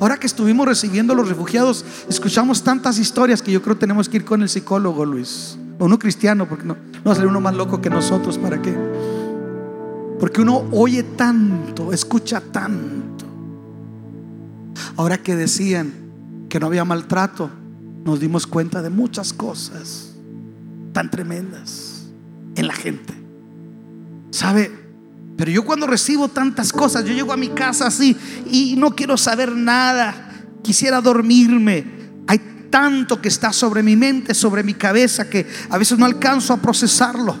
Ahora 0.00 0.16
que 0.18 0.26
estuvimos 0.26 0.66
recibiendo 0.66 1.12
a 1.12 1.16
los 1.16 1.28
refugiados, 1.28 1.84
escuchamos 2.08 2.62
tantas 2.62 2.98
historias 2.98 3.42
que 3.42 3.52
yo 3.52 3.62
creo 3.62 3.76
que 3.76 3.80
tenemos 3.80 4.08
que 4.08 4.18
ir 4.18 4.24
con 4.24 4.42
el 4.42 4.48
psicólogo, 4.48 5.04
Luis. 5.04 5.58
O 5.78 5.86
uno 5.86 5.98
cristiano, 5.98 6.48
porque 6.48 6.64
no, 6.64 6.76
no 7.04 7.14
va 7.14 7.20
a 7.20 7.26
uno 7.26 7.40
más 7.40 7.54
loco 7.54 7.80
que 7.80 7.90
nosotros. 7.90 8.38
¿Para 8.38 8.60
qué? 8.60 8.76
Porque 10.18 10.40
uno 10.40 10.64
oye 10.72 11.02
tanto, 11.02 11.92
escucha 11.92 12.40
tanto. 12.40 13.24
Ahora 14.96 15.18
que 15.18 15.34
decían 15.34 15.92
que 16.48 16.60
no 16.60 16.66
había 16.66 16.84
maltrato, 16.84 17.50
nos 18.04 18.20
dimos 18.20 18.46
cuenta 18.46 18.82
de 18.82 18.90
muchas 18.90 19.32
cosas 19.32 20.14
tan 20.92 21.10
tremendas 21.10 22.06
en 22.54 22.66
la 22.68 22.74
gente. 22.74 23.14
¿Sabe? 24.30 24.83
Pero 25.36 25.50
yo 25.50 25.64
cuando 25.64 25.86
recibo 25.86 26.28
tantas 26.28 26.72
cosas, 26.72 27.04
yo 27.04 27.12
llego 27.12 27.32
a 27.32 27.36
mi 27.36 27.48
casa 27.48 27.86
así 27.86 28.16
y 28.50 28.76
no 28.76 28.94
quiero 28.94 29.16
saber 29.16 29.52
nada. 29.52 30.30
Quisiera 30.62 31.00
dormirme. 31.00 31.84
Hay 32.26 32.68
tanto 32.70 33.20
que 33.20 33.28
está 33.28 33.52
sobre 33.52 33.82
mi 33.82 33.96
mente, 33.96 34.32
sobre 34.32 34.62
mi 34.62 34.74
cabeza, 34.74 35.28
que 35.28 35.46
a 35.70 35.78
veces 35.78 35.98
no 35.98 36.06
alcanzo 36.06 36.52
a 36.52 36.58
procesarlo. 36.58 37.36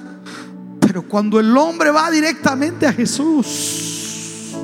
Pero 0.80 1.02
cuando 1.08 1.38
el 1.38 1.56
hombre 1.56 1.90
va 1.90 2.10
directamente 2.10 2.86
a 2.86 2.92
Jesús, 2.92 4.54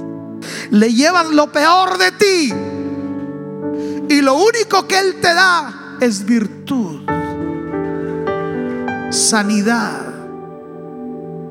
le 0.71 0.93
llevas 0.93 1.29
lo 1.31 1.53
peor 1.53 1.99
de 1.99 2.13
ti. 2.13 2.53
Y 4.09 4.23
lo 4.23 4.35
único 4.35 4.89
que 4.89 4.99
Él 4.99 5.21
te 5.21 5.33
da 5.33 5.97
es 6.01 6.25
virtud, 6.25 7.03
sanidad. 9.11 10.01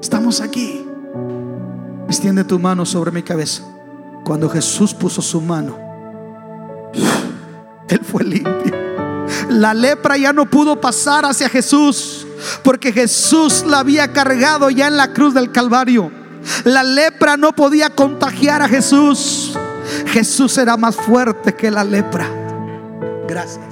Estamos 0.01 0.41
aquí. 0.41 0.88
Extiende 2.09 2.43
tu 2.43 2.57
mano 2.57 2.87
sobre 2.87 3.11
mi 3.11 3.21
cabeza. 3.21 3.61
Cuando 4.25 4.49
Jesús 4.49 4.95
puso 4.95 5.21
su 5.21 5.39
mano, 5.41 5.77
Él 7.87 8.01
fue 8.03 8.23
limpio. 8.23 8.75
La 9.49 9.75
lepra 9.75 10.17
ya 10.17 10.33
no 10.33 10.49
pudo 10.49 10.81
pasar 10.81 11.23
hacia 11.23 11.47
Jesús 11.47 12.25
porque 12.63 12.91
Jesús 12.91 13.63
la 13.63 13.79
había 13.79 14.11
cargado 14.11 14.71
ya 14.71 14.87
en 14.87 14.97
la 14.97 15.13
cruz 15.13 15.35
del 15.35 15.51
Calvario. 15.51 16.11
La 16.63 16.81
lepra 16.81 17.37
no 17.37 17.53
podía 17.53 17.91
contagiar 17.91 18.63
a 18.63 18.67
Jesús. 18.67 19.55
Jesús 20.07 20.57
era 20.57 20.77
más 20.77 20.95
fuerte 20.95 21.53
que 21.53 21.69
la 21.69 21.83
lepra. 21.83 22.27
Gracias. 23.27 23.67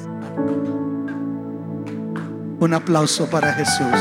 Un 2.59 2.73
aplauso 2.75 3.25
para 3.25 3.51
Jesús. 3.53 3.97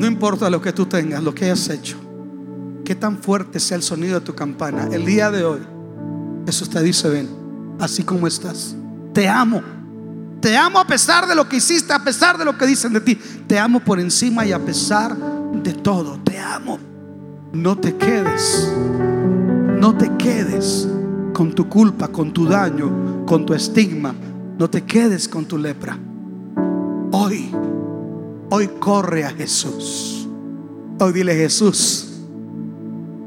No 0.00 0.06
importa 0.06 0.48
lo 0.48 0.62
que 0.62 0.72
tú 0.72 0.86
tengas, 0.86 1.22
lo 1.22 1.34
que 1.34 1.44
hayas 1.44 1.68
hecho, 1.68 1.98
qué 2.86 2.94
tan 2.94 3.18
fuerte 3.18 3.60
sea 3.60 3.76
el 3.76 3.82
sonido 3.82 4.18
de 4.18 4.24
tu 4.24 4.34
campana, 4.34 4.88
el 4.90 5.04
día 5.04 5.30
de 5.30 5.44
hoy, 5.44 5.60
Jesús 6.46 6.70
te 6.70 6.82
dice, 6.82 7.10
ven, 7.10 7.28
así 7.78 8.02
como 8.02 8.26
estás, 8.26 8.74
te 9.12 9.28
amo. 9.28 9.60
Te 10.40 10.56
amo 10.56 10.78
a 10.78 10.86
pesar 10.86 11.28
de 11.28 11.34
lo 11.34 11.46
que 11.46 11.56
hiciste, 11.56 11.92
a 11.92 12.02
pesar 12.02 12.38
de 12.38 12.46
lo 12.46 12.56
que 12.56 12.66
dicen 12.66 12.94
de 12.94 13.02
ti. 13.02 13.14
Te 13.46 13.58
amo 13.58 13.80
por 13.80 14.00
encima 14.00 14.46
y 14.46 14.52
a 14.52 14.58
pesar 14.58 15.14
de 15.52 15.74
todo. 15.74 16.18
Te 16.24 16.38
amo. 16.38 16.78
No 17.52 17.76
te 17.76 17.94
quedes. 17.94 18.72
No 19.78 19.94
te 19.98 20.16
quedes 20.16 20.88
con 21.34 21.52
tu 21.52 21.68
culpa, 21.68 22.08
con 22.08 22.32
tu 22.32 22.46
daño, 22.46 23.26
con 23.26 23.44
tu 23.44 23.52
estigma. 23.52 24.14
No 24.58 24.70
te 24.70 24.80
quedes 24.80 25.28
con 25.28 25.44
tu 25.44 25.58
lepra. 25.58 25.98
Hoy, 27.12 27.54
hoy 28.50 28.68
corre 28.78 29.24
a 29.24 29.30
Jesús. 29.30 30.28
Hoy 30.98 31.12
dile 31.12 31.34
Jesús, 31.34 32.08